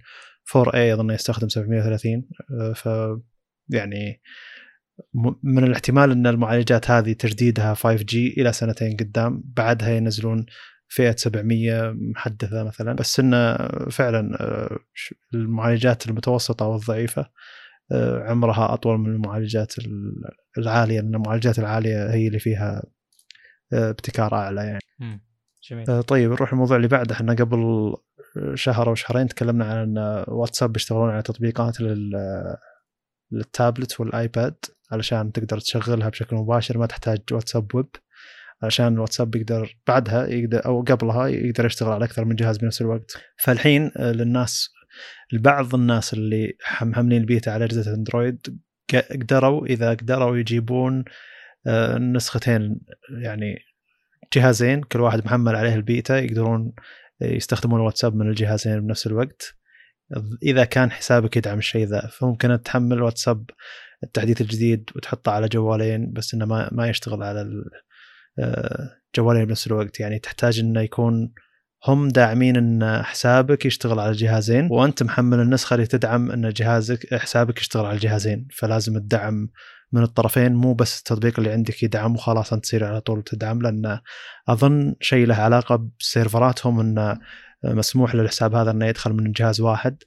[0.57, 2.25] 4a أظن يستخدم 730
[2.61, 2.89] آه، ف
[3.69, 4.21] يعني
[5.43, 10.47] من الاحتمال إن المعالجات هذه تجديدها 5G إلى سنتين قدام بعدها ينزلون
[10.89, 13.57] فئة 700 محدثة مثلا بس إنه
[13.91, 14.79] فعلا آه،
[15.35, 17.31] المعالجات المتوسطة والضعيفة
[18.23, 19.75] عمرها أطول من المعالجات
[20.59, 22.83] العالية لأن المعالجات العالية هي اللي فيها
[23.73, 25.23] آه، ابتكار أعلى يعني.
[25.71, 26.03] جميل.
[26.03, 27.93] طيب نروح الموضوع اللي بعده إحنا قبل
[28.55, 32.13] شهر أو شهرين تكلمنا عن إن واتساب بيشتغلون على تطبيقات لل
[33.33, 34.57] للتابلت والآيباد
[34.93, 37.89] علشان تقدر تشغلها بشكل مباشر ما تحتاج واتساب ويب
[38.63, 43.13] عشان الواتساب يقدر بعدها يقدر أو قبلها يقدر يشتغل على أكثر من جهاز بنفس الوقت
[43.39, 44.69] فالحين آه، للناس
[45.33, 46.57] لبعض الناس اللي
[46.91, 48.61] محملين البيتا على أجهزة أندرويد
[48.95, 51.05] قدروا إذا قدروا يجيبون
[51.67, 52.81] آه، نسختين
[53.23, 53.59] يعني
[54.33, 56.73] جهازين كل واحد محمل عليه البيتا يقدرون
[57.21, 59.55] يستخدمون الواتساب من الجهازين بنفس الوقت.
[60.43, 63.51] إذا كان حسابك يدعم الشيء ذا فممكن تحمل الواتساب
[64.05, 67.65] التحديث الجديد وتحطه على جوالين بس إنه ما ما يشتغل على
[69.17, 70.01] جوالين بنفس الوقت.
[70.01, 71.33] يعني تحتاج إنه يكون
[71.87, 77.59] هم داعمين إن حسابك يشتغل على الجهازين وأنت محمل النسخة اللي تدعم إن جهازك حسابك
[77.61, 78.49] يشتغل على الجهازين.
[78.53, 79.49] فلازم الدعم
[79.93, 84.01] من الطرفين مو بس التطبيق اللي عندك يدعم وخلاص أنت تصير على طول تدعم لأن
[84.49, 87.19] أظن شيء له علاقة بسيرفراتهم انه
[87.65, 90.03] مسموح للحساب هذا إنه يدخل من جهاز واحد.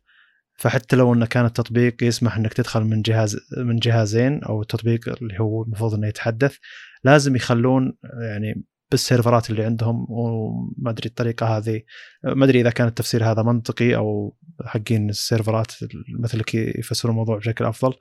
[0.57, 5.39] فحتى لو إنه كان التطبيق يسمح إنك تدخل من جهاز من جهازين أو التطبيق اللي
[5.39, 6.57] هو المفروض إنه يتحدث
[7.03, 11.81] لازم يخلون يعني بالسيرفرات اللي عندهم وما أدري الطريقة هذه.
[12.23, 15.71] ما أدري إذا كان التفسير هذا منطقي أو حقين السيرفرات
[16.19, 17.93] مثلك يفسرون الموضوع بشكل أفضل.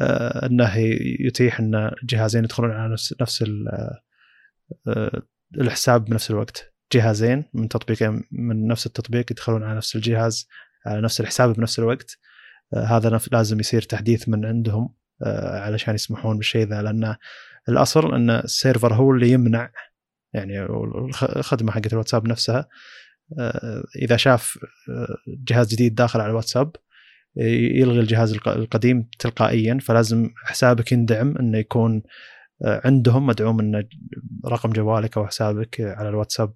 [0.00, 0.76] آه، إنه
[1.26, 3.44] يتيح إن جهازين يدخلون على نفس
[4.88, 5.22] آه،
[5.60, 6.74] الحساب بنفس الوقت.
[6.92, 10.48] جهازين من تطبيقين من نفس التطبيق يدخلون على نفس الجهاز
[10.86, 12.18] على نفس الحساب بنفس الوقت.
[12.74, 14.94] آه، هذا لازم يصير تحديث من عندهم
[15.26, 16.82] علشان يسمحون بالشيء ذا.
[16.82, 17.16] لأن
[17.68, 19.70] الأصل إن ال server هو اللي يمنع
[20.34, 20.66] يعني
[21.36, 22.68] الخدمة حقت الواتساب نفسها
[23.38, 24.58] آه، إذا شاف
[24.90, 25.16] آه،
[25.48, 26.76] جهاز جديد داخل على الواتساب
[27.36, 32.02] يلغي الجهاز القديم تلقائيا فلازم حسابك يدعم إنه يكون
[32.64, 33.88] آه، عندهم مدعوم ان
[34.46, 36.54] رقم جوالك أو حسابك على الواتساب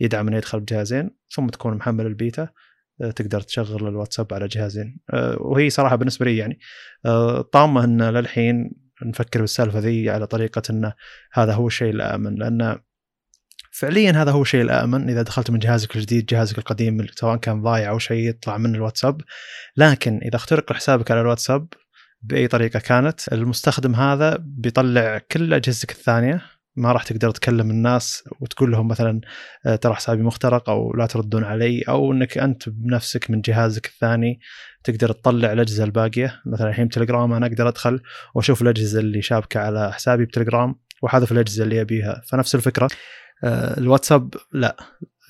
[0.00, 2.48] يدعم إنه يدخل بجهازين ثم تكون محمل البيتا
[3.16, 4.98] تقدر تشغل الواتساب على جهازين.
[5.36, 6.58] وهي صراحة بالنسبة لي يعني
[7.52, 10.94] طامة إن للحين نفكر بالسالفة ذي على طريقة انه
[11.32, 12.78] هذا هو الشيء الامن لأن
[13.74, 15.10] فعليا هذا هو الشيء الآمن.
[15.10, 19.20] إذا دخلت من جهازك الجديد جهازك القديم سواء كان ضايع أو شيء يطلع من الواتساب.
[19.76, 21.68] لكن إذا اخترق حسابك على الواتساب
[22.22, 26.42] بأي طريقة كانت المستخدم هذا بيطلع كل أجهزتك الثانية.
[26.76, 29.20] ما راح تقدر تكلم الناس وتقول لهم مثلا
[29.66, 31.82] آه، ترى حسابي مخترق أو لا تردون علي.
[31.82, 34.40] أو إنك أنت بنفسك من جهازك الثاني
[34.84, 36.40] تقدر تطلع الأجهزة الباقية.
[36.46, 38.00] مثلا الحين تليجرام أنا أقدر أدخل
[38.34, 42.88] وأشوف الأجهزة اللي شابكة على حسابي بتليجرام وحذف الأجهزة اللي يبيها فنفس الفكرة.
[43.44, 44.76] الواتساب لا.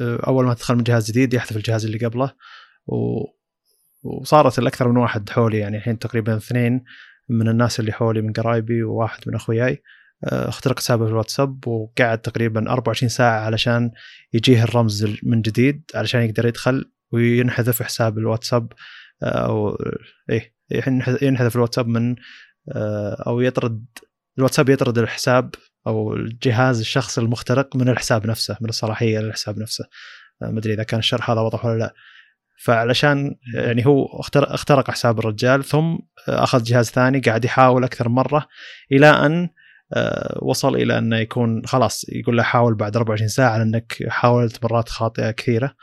[0.00, 2.32] آه، أول ما تدخل من جهاز جديد يحذف الجهاز اللي قبله.
[2.86, 3.24] و...
[4.02, 6.84] وصارت الأكثر من واحد حولي يعني الحين تقريبا اثنين
[7.28, 9.82] من الناس اللي حولي من قرايبي وواحد من أخوياي.
[10.24, 13.90] آه، اخترق حسابه في الواتساب وقعد تقريبا 24 ساعة علشان
[14.32, 18.72] يجيه الرمز من جديد علشان يقدر يدخل وينحذف حساب الواتساب.
[19.22, 19.78] أو
[20.30, 20.54] إيه
[21.22, 22.16] ينحذف الواتساب من
[23.26, 23.84] أو يطرد
[24.38, 25.54] الواتساب يطرد الحساب
[25.86, 29.84] أو الجهاز الشخص المخترق من الحساب نفسه من الصلاحية للحساب نفسه.
[30.40, 31.94] ما أدري إذا كان الشرح هذا واضح ولا لا.
[32.58, 35.96] فعلشان يعني هو اخترق حساب الرجال ثم
[36.28, 38.46] أخذ جهاز ثاني قاعد يحاول أكثر مرة
[38.92, 39.48] إلى أن
[39.92, 44.88] آه، وصل إلى انه يكون خلاص يقول له حاول بعد 24 ساعة لأنك حاولت مرات
[44.88, 45.74] خاطئة كثيرة.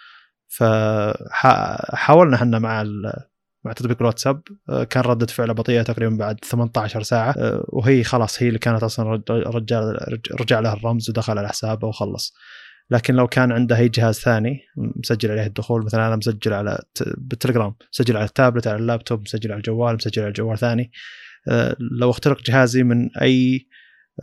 [0.48, 2.82] فحاولنا إحنا مع
[3.66, 8.44] مع تطبيق الواتساب آه، كان ردة فعله بطيئة تقريبا بعد 18 ساعة آه، وهي خلاص
[8.44, 9.82] هي اللي كانت أصلا رجع,
[10.40, 12.34] رجع له الرمز ودخل على حسابه وخلص.
[12.90, 16.80] لكن لو كان عنده أي جهاز ثاني مسجل عليه الدخول مثلا أنا مسجل على
[17.18, 20.92] بالتليجرام مسجل على التابلت على اللابتوب مسجل على الجوال مسجل على جوال ثاني
[21.48, 23.68] آه، لو اخترق جهازي من أي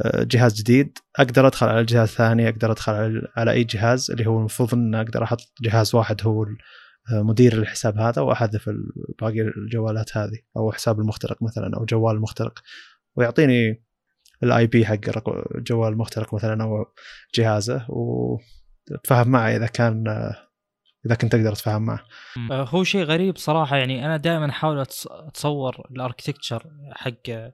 [0.06, 4.74] جهاز جديد أقدر أدخل على الجهاز الثاني أقدر أدخل على أي جهاز اللي هو المفروض
[4.74, 6.46] ان أقدر أحط جهاز واحد هو
[7.12, 8.70] مدير الحساب هذا وأحذف
[9.20, 12.58] باقي الجوالات هذه أو حساب المخترق مثلا أو جوال المخترق
[13.16, 13.82] ويعطيني
[14.42, 15.00] ال IP حق
[15.56, 16.86] جوال المخترق مثلا أو
[17.34, 20.04] جهازه وتفاهم معه إذا كان
[21.06, 22.04] إذا كنت أقدر اتفاهم معه.
[22.50, 23.76] أه، هو شيء غريب صراحة.
[23.76, 24.80] يعني أنا دائما أحاول
[25.10, 27.50] أتصور ال architecture حق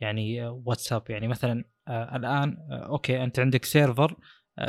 [0.00, 1.02] يعني واتساب.
[1.08, 4.16] يعني مثلا أه، الآن أه، أوكي أنت عندك server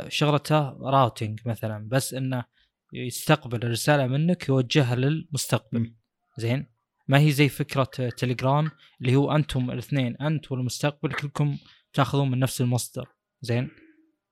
[0.08, 1.88] شغلته routing مثلا.
[1.90, 2.44] بس إنه
[2.92, 5.94] يستقبل الرسالة منك يوجهها للمستقبل.
[6.36, 6.66] زين؟
[7.08, 7.84] ما هي زي فكرة
[8.16, 8.70] تليجرام
[9.00, 11.56] اللي هو أنتم الاثنين أنت والمستقبل كلكم
[11.92, 13.08] تأخذون من نفس المصدر.
[13.40, 13.70] زين؟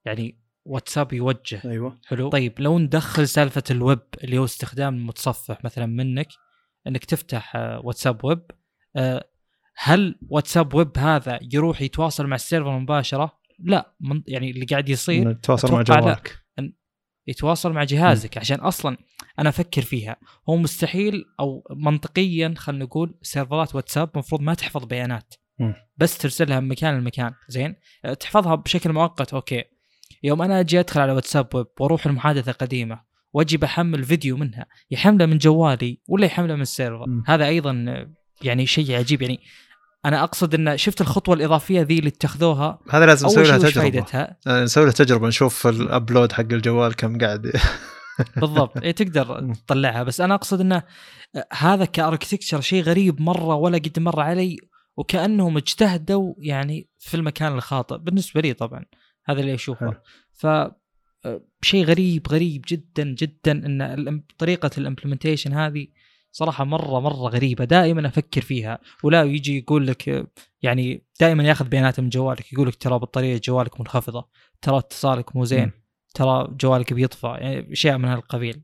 [0.05, 1.61] يعني واتساب يوجه.
[1.65, 2.01] أيوه.
[2.07, 2.29] حلو.
[2.29, 6.29] طيب لو ندخل سالفة الويب اللي هو استخدام المتصفح مثلا منك
[6.87, 8.43] إنك تفتح آه، واتساب ويب
[8.97, 9.29] آه،
[9.77, 13.95] هل واتساب ويب هذا يروح يتواصل مع ال server مباشرة؟ لا.
[14.27, 16.44] يعني اللي قاعد يصير يتواصل مع جوالك.
[17.27, 18.41] يتواصل مع جهازك م.
[18.41, 18.97] عشان أصلا
[19.39, 20.17] أنا أفكر فيها.
[20.49, 25.35] هو مستحيل أو منطقيا خلينا نقول server ات واتساب المفروض ما تحفظ بيانات.
[25.59, 25.73] م.
[25.97, 27.33] بس ترسلها من مكان لمكان.
[27.49, 27.75] زين؟
[28.21, 29.35] تحفظها بشكل مؤقت.
[29.35, 29.65] okay.
[30.23, 33.01] يوم أنا أجي أدخل على واتساب ويب وأروح المحادثة قديمه
[33.33, 37.07] وأجي بحمل فيديو منها يحمله من جوالي ولا يحمله من ال server.
[37.09, 37.23] م.
[37.27, 38.07] هذا أيضا
[38.43, 39.41] يعني شيء عجيب يعني.
[40.05, 43.91] أنا أقصد إن شفت الخطوة الإضافية ذي اللي اتخذوها هذا لازم نسوي لها تجربة.
[43.91, 47.53] فايدتها؟ آه، نسوي لها تجربة نشوف ال upload حق الجوال كم قاعد.
[48.41, 48.79] بالضبط.
[48.79, 50.03] اي تقدر تطلعها.
[50.03, 50.83] بس أنا أقصد انه
[51.37, 54.57] آه، هذا ك architecture شيء غريب مرة ولا قد مر علي
[54.97, 57.99] وكأنهم اجتهدوا يعني في المكان الخاطئ.
[57.99, 58.85] بالنسبة لي طبعا
[59.25, 59.97] هذا اللي أشوفه.
[60.33, 60.47] ف
[61.27, 65.87] آه، شيء غريب غريب جدا جدا إن طريقة الإمبلمنتيشن هذه
[66.37, 67.65] صراحة مرة مرة غريبة.
[67.65, 68.79] دائما أفكر فيها.
[69.03, 70.27] ولا يجي يقول لك
[70.63, 72.53] يعني دائما ياخذ بيانات من جوالك.
[72.53, 74.29] يقول لك ترى بطارية جوالك منخفضة.
[74.63, 75.73] ترى اتصالك مو زين.
[76.15, 77.27] ترى جوالك بيطفى.
[77.27, 78.63] يعني أشياء من هالقبيل.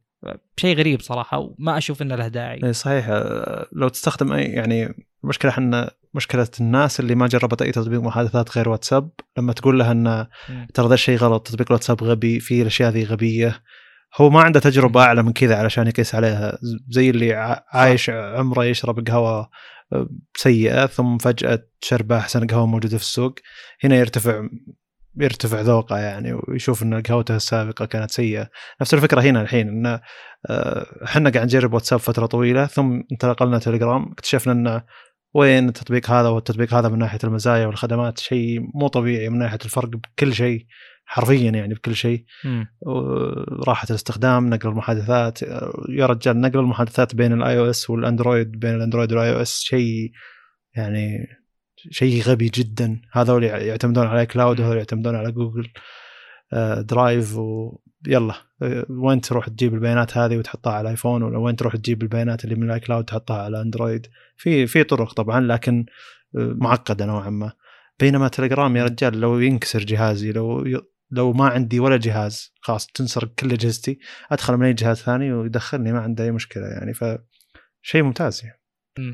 [0.57, 1.39] شيء غريب صراحة.
[1.39, 2.61] وما أشوف إنه له داعي.
[2.64, 3.09] اي صحيح.
[3.73, 8.68] لو تستخدم أي يعني المشكلة إحنا مشكلة الناس اللي ما جربت أي تطبيق محادثات غير
[8.68, 10.27] واتساب لما تقول لها إن
[10.75, 13.62] ترى ذا الشيء غلط تطبيق الواتساب غبي فيه الأشياء ذي غبية.
[14.16, 16.58] هو ما عنده تجربة أعلى من كذا علشان يقيس عليها.
[16.88, 17.34] زي اللي
[17.72, 19.50] عايش عمره يشرب قهوة
[19.92, 23.34] آه، سيئة ثم فجأة شرب أحسن قهوة موجودة في السوق.
[23.84, 24.42] هنا يرتفع
[25.20, 28.48] يرتفع ذوقه يعني ويشوف إن قهوته السابقة كانت سيئة.
[28.80, 30.00] نفس الفكرة هنا الحين إن
[30.50, 34.82] آه، إحنا قاعد نجرب واتساب فترة طويلة ثم انتقلنا تليجرام اكتشفنا انه
[35.34, 39.88] وين التطبيق هذا والتطبيق هذا من ناحية المزايا والخدمات شيء مو طبيعي من ناحية الفرق
[39.88, 40.66] بكل شيء.
[41.12, 42.24] حرفيا يعني بكل شيء.
[43.66, 45.42] راحه الاستخدام نقل المحادثات.
[45.88, 50.11] يا رجال نقل المحادثات بين ال iOS والأندرويد بين الأندرويد وال iOS شيء
[50.76, 51.26] يعني
[51.90, 53.00] شيء غبي جدا.
[53.12, 55.68] هذول يعتمدون على cloud وهذول يعتمدون على جوجل
[56.78, 58.34] Drive ويلا
[58.90, 62.62] وين تروح تجيب البيانات هذه وتحطها على الايفون ولا وين تروح تجيب البيانات اللي من
[62.62, 64.06] ال iCloud تحطها على اندرويد
[64.36, 65.86] في في طرق طبعا لكن
[66.34, 67.52] معقدة نوعا ما.
[68.00, 70.66] بينما تليجرام يا رجال لو ينكسر جهازي لو
[71.11, 73.98] لو ما عندي ولا جهاز خلاص تنسرق كل أجهزتي
[74.32, 78.61] أدخل من أي جهاز ثاني ويدخلني ما عنده أي مشكلة يعني فشيء ممتاز يعني.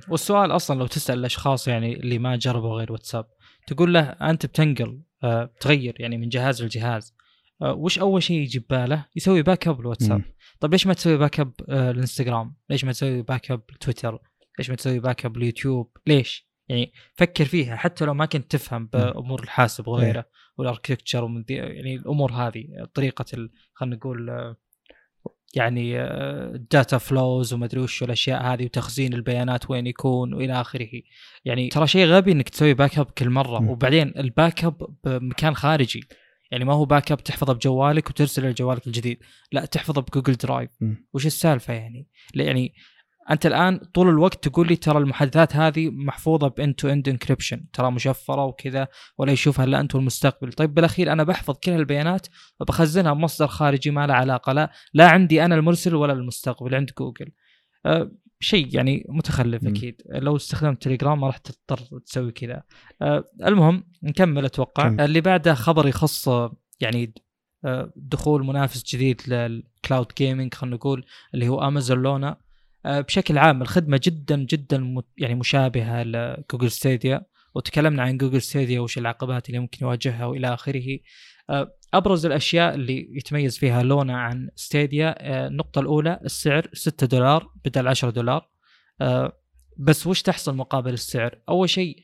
[0.09, 3.27] والسؤال أصلا لو تسأل الأشخاص يعني اللي ما جربوا غير واتساب
[3.67, 7.15] تقول له أنت بتنقل آه تغير يعني من جهاز لجهاز
[7.63, 10.23] آه وش أول شيء يجي بباله؟ يسوي backup الواتساب
[10.61, 14.19] طيب ليش ما تسوي backup آه الإنستغرام؟ ليش ما تسوي backup تويتر؟
[14.59, 19.43] ليش ما تسوي backup اليوتيوب؟ ليش؟ يعني فكر فيها حتى لو ما كنت تفهم بأمور
[19.43, 20.27] الحاسب وغيره
[20.59, 24.57] وال architecture ومن يعني الأمور هذه طريقة خلينا نقول آه،
[25.55, 25.93] يعني
[26.71, 30.89] data flows وما أدري وش الاشياء هذه وتخزين البيانات وين يكون وإلى آخره.
[31.45, 33.59] يعني ترى شيء غبي إنك تسوي backup كل مرة.
[33.59, 33.69] م.
[33.69, 36.05] وبعدين ال backup بمكان خارجي.
[36.51, 39.19] يعني ما هو backup تحفظه بجوالك وترسله لجوالك الجديد.
[39.53, 40.95] لا تحفظه بجوجل Drive م.
[41.13, 42.75] وش السالفة يعني؟ يعني
[43.31, 48.45] أنت الآن طول الوقت تقول لي ترى المحادثات هذه محفوظة ب end-to-end encryption ترى مشفرة
[48.45, 50.53] وكذا ولا يشوفها إلا أنت والمستقبل.
[50.53, 52.27] طيب بالأخير أنا بحفظ كل البيانات
[52.61, 57.33] وبخزنها بمصدر خارجي ما له علاقة لا لا عندي أنا المرسل ولا المستقبل عند جوجل.
[57.87, 58.11] أه
[58.41, 59.69] شيء يعني متخلف م.
[59.69, 60.03] أكيد.
[60.09, 62.63] لو استخدمت تليجرام ما راح تضطر تسوي كذا.
[63.03, 64.89] أه المهم نكمل أتوقع.
[64.89, 65.01] كم.
[65.01, 66.29] اللي بعده خبر يخص
[66.81, 67.15] يعني
[67.65, 71.05] أه دخول منافس جديد لل cloud gaming خلينا نقول
[71.35, 72.46] اللي هو امازون لونا
[72.87, 77.27] بشكل عام الخدمة جدا جدا يعني مشابهة لجوجل ستيديا
[77.57, 80.99] وتكلمنا عن جوجل ستيديا وش العقبات اللي ممكن يواجهها وإلى آخره.
[81.51, 87.51] آه، أبرز الأشياء اللي يتميز فيها لونا عن ستيديا آه، النقطة الأولى السعر 6 دولار
[87.65, 88.49] بدل 10 دولار.
[89.79, 91.97] بس وش تحصل مقابل السعر؟ أول شيء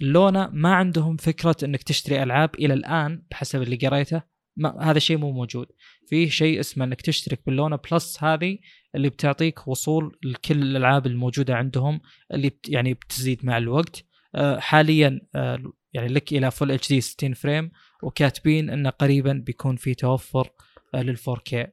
[0.00, 4.22] Luna ما عندهم فكرة إنك تشتري ألعاب إلى الآن بحسب اللي قريته.
[4.56, 5.66] ما هذا الشيء مو موجود.
[6.06, 8.58] فيه شيء اسمه إنك تشترك بال Luna Plus هذه
[8.96, 12.00] اللي بتعطيك وصول لكل الألعاب الموجودة عندهم
[12.34, 14.04] اللي بت يعني بتزيد مع الوقت.
[14.34, 17.70] آه، حاليا آه، يعني لك إلى Full HD 60 frame
[18.02, 20.50] وكاتبين إنه قريبا بيكون في توفر
[20.94, 21.66] آه، لل 4K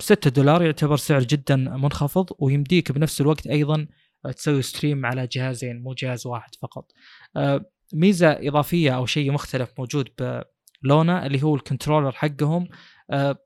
[0.00, 3.86] 6 دولار يعتبر سعر جدا منخفض ويمديك بنفس الوقت أيضا
[4.36, 6.92] تسوي stream على جهازين مو جهاز واحد فقط.
[7.94, 10.08] ميزة إضافية أو شيء مختلف موجود
[10.82, 12.68] ب Luna اللي هو ال controller حقهم.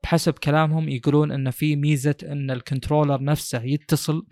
[0.03, 4.27] بحسب كلامهم يقولون إن في ميزة إن ال controller نفسه يتصل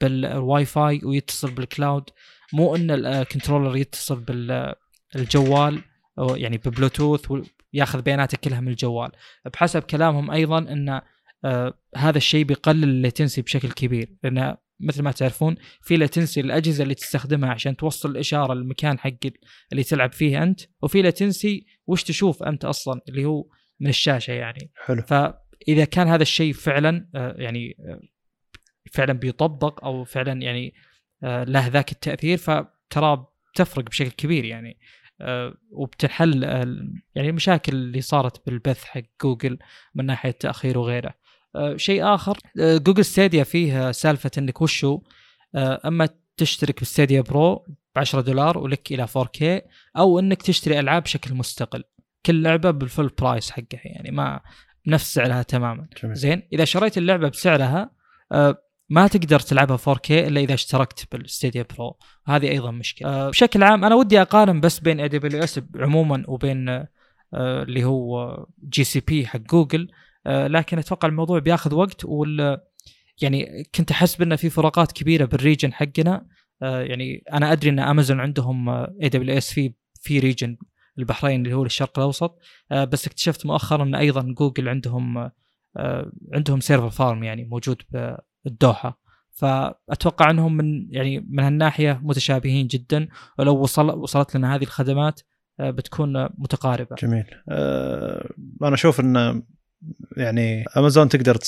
[0.00, 2.10] بالواي فاي ويتصل بال cloud
[2.52, 4.20] مو إن ال controller يتصل
[5.14, 5.82] بالجوال
[6.18, 9.10] يعني ببلوتوث وياخذ بياناتك كلها من الجوال.
[9.54, 11.00] بحسب كلامهم أيضا إن
[11.44, 14.16] آه هذا الشيء بيقلل الليتنسي بشكل كبير.
[14.22, 19.10] لأن مثل ما تعرفون في لاتنسي الاجهزه اللي تستخدمها عشان توصل الإشارة للمكان حق
[19.72, 23.44] اللي تلعب فيه أنت وفي لاتنسي وش تشوف أنت أصلا؟ اللي هو
[23.80, 24.70] من الشاشة يعني.
[24.84, 25.02] حلو.
[25.02, 28.00] فإذا كان هذا الشيء فعلا آه، يعني آه،
[28.92, 30.74] فعلا بيطبق أو فعلا يعني
[31.22, 34.78] آه، له ذاك التأثير فترى تفرق بشكل كبير يعني.
[35.70, 36.44] وبتنحل
[37.14, 39.58] يعني المشاكل اللي صارت بالبث حق جوجل
[39.94, 41.14] من ناحية تاخير وغيره.
[41.76, 45.00] شيء آخر Google Stadia فيه سالفة إنك وشو
[45.56, 47.54] أما تشترك ب Stadia Pro
[47.94, 49.42] ب 10 دولار ولك إلى 4K
[49.96, 51.84] أو إنك تشتري ألعاب بشكل مستقل.
[52.26, 54.40] كل لعبة بال full price حقها يعني ما
[54.86, 55.88] نفس سعرها تماما.
[56.02, 56.16] جميل.
[56.16, 57.90] زين إذا شريت اللعبة بسعرها
[58.32, 61.98] آه ما تقدر تلعبها 4K إلا إذا اشتركت بال Stadia Pro.
[62.26, 63.08] هذه أيضا مشكلة.
[63.08, 63.30] آه.
[63.30, 66.88] بشكل عام أنا ودي أقارن بس بين AWS عموما وبين آه
[67.34, 68.36] اللي هو
[68.68, 69.88] GCP حق جوجل
[70.26, 72.60] لكن أتوقع الموضوع بياخذ وقت وال
[73.22, 76.26] يعني كنت أحس بان في فروقات كبيرة بال region حقنا.
[76.60, 80.56] يعني أنا أدري أن امازون عندهم AWS في في region
[81.00, 82.38] البحرين اللي هو الشرق الأوسط
[82.72, 85.30] آه، بس اكتشفت مؤخرا إن أيضا جوجل عندهم
[85.76, 87.82] آه، عندهم server farm يعني موجود
[88.44, 89.00] بالدوحة
[89.32, 95.20] فأتوقع إنهم من يعني من هالناحية متشابهين جدا ولو وصل وصلت لنا هذه الخدمات
[95.60, 96.96] آه، بتكون متقاربة.
[97.02, 97.24] جميل.
[98.62, 99.42] أنا أشوف إن
[100.16, 101.38] يعني امازون تقدر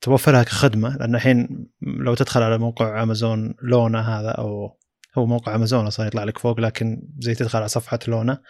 [0.00, 4.78] توفرها كخدمة لأن الحين لو تدخل على موقع امازون لونا هذا أو
[5.18, 8.42] هو موقع امازون أصلا يطلع لك فوق لكن زي تدخل على صفحة لونا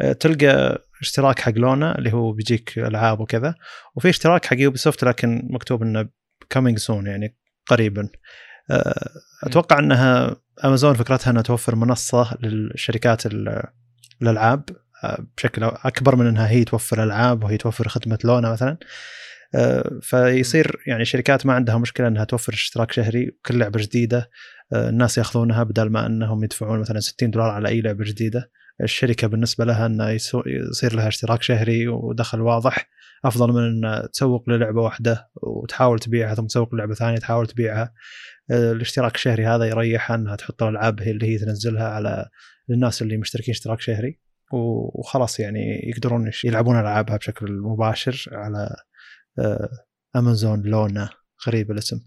[0.00, 3.54] آه، تلقى اشتراك حق لونا اللي هو بيجيك ألعاب وكذا.
[3.94, 6.08] وفي اشتراك حق Ubisoft لكن مكتوب إنه
[6.50, 7.36] coming soon يعني
[7.66, 8.08] قريبا.
[8.70, 9.10] آه،
[9.44, 13.22] أتوقع إنها امازون فكرتها إنها توفر منصة للشركات
[14.22, 14.64] الألعاب
[15.04, 18.76] آه، بشكل أكبر من إنها هي توفر ألعاب وهي توفر خدمة Luna مثلا.
[20.02, 24.30] فيصير يعني شركات ما عندها مشكلة إنها توفر اشتراك شهري وكل لعبة جديدة.
[24.74, 28.50] الناس ياخذونها بدل ما انهم يدفعون مثلا 60 دولار على أي لعبة جديدة.
[28.82, 30.08] الشركة بالنسبة لها إنه
[30.46, 32.88] يصير لها اشتراك شهري ودخل واضح.
[33.24, 37.92] أفضل من ان تسوق للعبة واحدة وتحاول تبيعها ثم تسوق للعبة ثانية تحاول تبيعها.
[38.50, 42.28] الاشتراك الشهري هذا يريح إنها تحط الألعاب هي اللي هي تنزلها على
[42.70, 44.20] الناس اللي مشتركين اشتراك شهري.
[44.52, 48.76] وخلاص يعني يقدرون يلعبون ألعابها بشكل مباشر على
[50.16, 51.08] Amazon Luna.
[51.46, 52.00] غريب الاسم.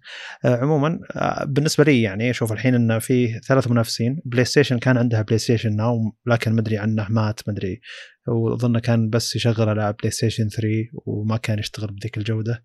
[0.46, 5.22] آه، عموما آه، بالنسبة لي يعني أشوف الحين انه في ثلاث منافسين PlayStation كان عندها
[5.22, 7.82] PlayStation Now لكن مدري عنه مات مدري
[8.28, 10.68] وأظن كان بس يشغل العاب PlayStation 3
[11.06, 12.64] وما كان يشتغل بذيك الجودة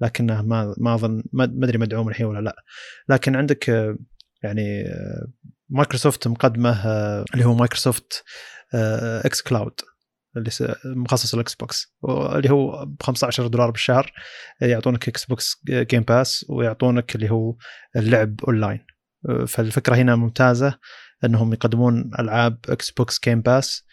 [0.00, 2.56] لكنه ما ما أظن ما أدري مدعوم الحين ولا لا.
[3.08, 3.98] لكن عندك آه،
[4.42, 4.84] يعني
[5.68, 6.86] مايكروسوفت مقدمة
[7.34, 8.24] اللي هو Microsoft
[9.24, 9.80] xCloud
[10.36, 10.50] اللي
[10.84, 14.12] مخصص ال Xbox اللي هو ب 15 دولار بالشهر
[14.60, 17.56] يعطونك Xbox Game Pass ويعطونك اللي هو
[17.96, 18.86] اللعب أونلاين.
[19.46, 20.78] فالفكرة هنا ممتازة
[21.24, 23.86] إنهم يقدمون ألعاب Xbox Game Pass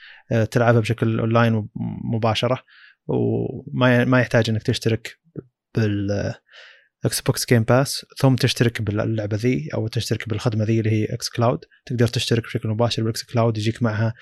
[0.52, 1.70] تلعبها بشكل أونلاين
[2.14, 2.64] مباشره
[3.08, 5.20] وما ما يحتاج إنك تشترك
[5.76, 6.34] بال
[7.06, 12.08] Xbox Game Pass ثم تشترك باللعبة ذي أو تشترك بالخدمة ذي اللي هي xCloud تقدر
[12.08, 14.14] تشترك بشكل مباشر بال xCloud يجيك معها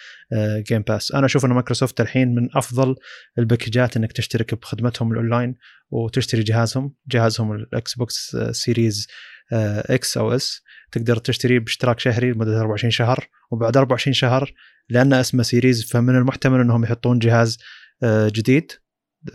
[0.57, 2.95] Game Pass أنا أشوف إن مايكروسوفت الحين من أفضل
[3.39, 5.55] ال packageات إنك تشترك بخدمتهم الأونلاين
[5.89, 9.07] وتشتري جهازهم جهازهم ال Xbox Series
[9.51, 10.61] X أو S
[10.91, 14.53] تقدر تشتريه باشتراك شهري لمدة 24 شهر وبعد 24 شهر
[14.89, 17.57] لأن اسمه Series فمن المحتمل إنهم يحطون جهاز
[18.03, 18.71] آه، جديد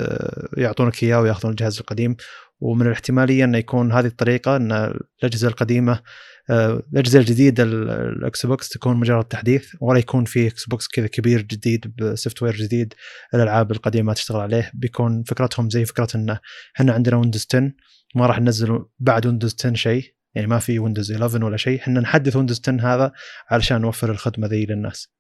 [0.01, 2.17] آه، يعطونك إياه ويأخذون الجهاز القديم.
[2.63, 4.73] ومن الاحتمالية إنه يكون هذه الطريقة إن
[5.23, 6.01] الأجهزة القديمة
[6.51, 11.43] آه، الأجهزة الجديدة ال- ال Xbox تكون مجرد تحديث ولا يكون في Xbox كذا كبير
[11.43, 12.95] جديد ب software جديد
[13.35, 14.71] الألعاب القديمة تشتغل عليه.
[14.75, 16.39] بيكون فكرتهم زي فكرة انه
[16.77, 17.73] إحنا عندنا Windows 10
[18.15, 20.15] ما راح ننزل بعد Windows 10 شيء.
[20.35, 21.81] يعني ما في Windows 11 ولا شيء.
[21.81, 23.13] إحنا نحدث Windows 10 هذا
[23.51, 25.13] علشان نوفر الخدمة ذي للناس.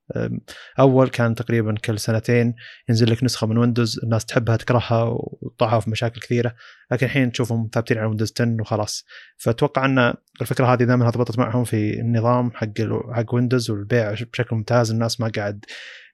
[0.78, 2.54] أول كان تقريبا كل سنتين
[2.88, 5.04] ينزل لك نسخة من Windows الناس تحبها تكرهها
[5.42, 6.54] وطاحوا في مشاكل كثيرة.
[6.92, 9.04] لكن الحين تشوفهم ثابتين على Windows 10 وخلاص.
[9.36, 12.68] فأتوقع أن الفكرة هذه دائما ضبطت معهم في النظام حق
[13.12, 14.90] حق Windows والبيع بشكل ممتاز.
[14.90, 15.64] الناس ما قاعد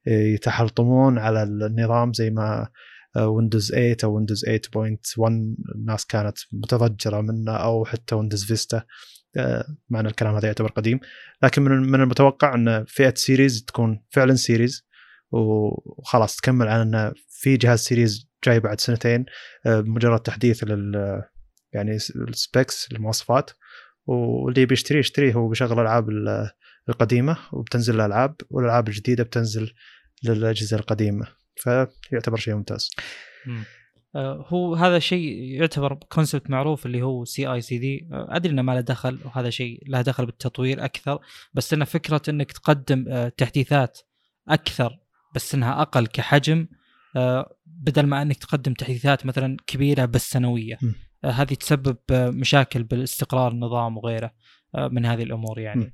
[0.07, 2.68] يتحلطمون على النظام زي ما
[3.18, 8.82] Windows 8 أو Windows 8.1 الناس كانت متضجرة منه أو حتى Windows Vista
[9.90, 11.00] مع ان الكلام هذا يعتبر قديم.
[11.42, 14.86] لكن من المتوقع إن فئة Series تكون فعلا series
[15.32, 19.26] وخلاص تكمل على إن في جهاز Series جاي بعد سنتين.
[19.66, 21.22] آه، مجرد تحديث لل
[21.72, 23.50] يعني ال specs المواصفات.
[24.06, 25.32] واللي بيشتريه يشتريه.
[25.32, 26.50] هو بيشغل الألعاب ال-
[26.88, 28.34] القديمة وبتنزل الألعاب.
[28.50, 29.72] والألعاب الجديدة بتنزل
[30.24, 31.38] للأجهزة القديمة.
[31.59, 32.90] فيعتبر شيء ممتاز.
[33.46, 33.64] مم.
[34.16, 39.18] آه، هو هذا شيء يعتبر concept معروف اللي هو CI/CD أدري إنه ما له دخل
[39.24, 41.18] وهذا شيء له دخل بالتطوير أكثر
[41.54, 43.98] بس إنه فكرة إنك تقدم آه، تحديثات
[44.48, 44.98] أكثر
[45.34, 46.66] بس إنها أقل كحجم
[47.16, 50.78] آه، بدل ما إنك تقدم تحديثات مثلا كبيرة بس سنوية.
[51.24, 54.32] هذه تسبب مشاكل بالاستقرار النظام وغيره
[54.74, 55.84] من هذه الأمور يعني.
[55.84, 55.92] م.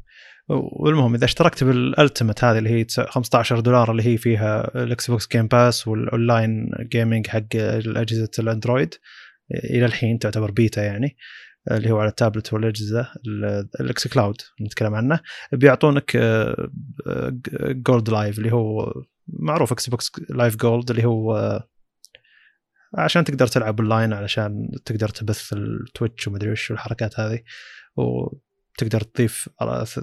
[0.48, 5.10] والمهم إذا اشتركت بال Ultimate هذه اللي هي تس- 15 دولار اللي هي فيها الإكس
[5.10, 8.94] بوكس جيم باس وال online gaming حق اجهزه الأندرويد
[9.64, 11.16] إلى الحين تعتبر بيتا يعني
[11.70, 15.20] اللي هو على التابلت والأجهزة ال- الإكس كلاود نتكلم عنه.
[15.52, 16.16] بيعطونك
[17.66, 18.92] جولد لايف اللي هو
[19.28, 21.68] معروف إكس بوكس لايف جولد اللي هو آه،
[22.94, 27.38] عشان تقدر تلعب أونلاين علشان تقدر تبث التويتش ومدري وش والحركات هذه.
[28.74, 29.48] وتقدر تضيف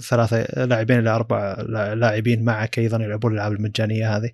[0.09, 1.61] ثلاثة لاعبين إلى أربع
[1.93, 4.30] لاعبين معك أيضا يلعبون الألعاب المجانية هذه.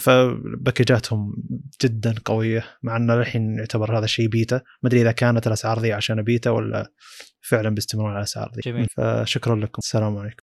[0.00, 1.36] فباكجاتهم
[1.82, 4.56] جدا قوية مع أن الحين يعتبر هذا الشيء بيتا.
[4.56, 6.92] ما أدري إذا كانت الأسعار ذي عشان بيتا ولا
[7.40, 8.60] فعلا بيستمرون على الأسعار ذي.
[8.64, 8.86] جميل.
[8.96, 9.78] فشكرا لكم.
[9.78, 10.34] السلام عليكم.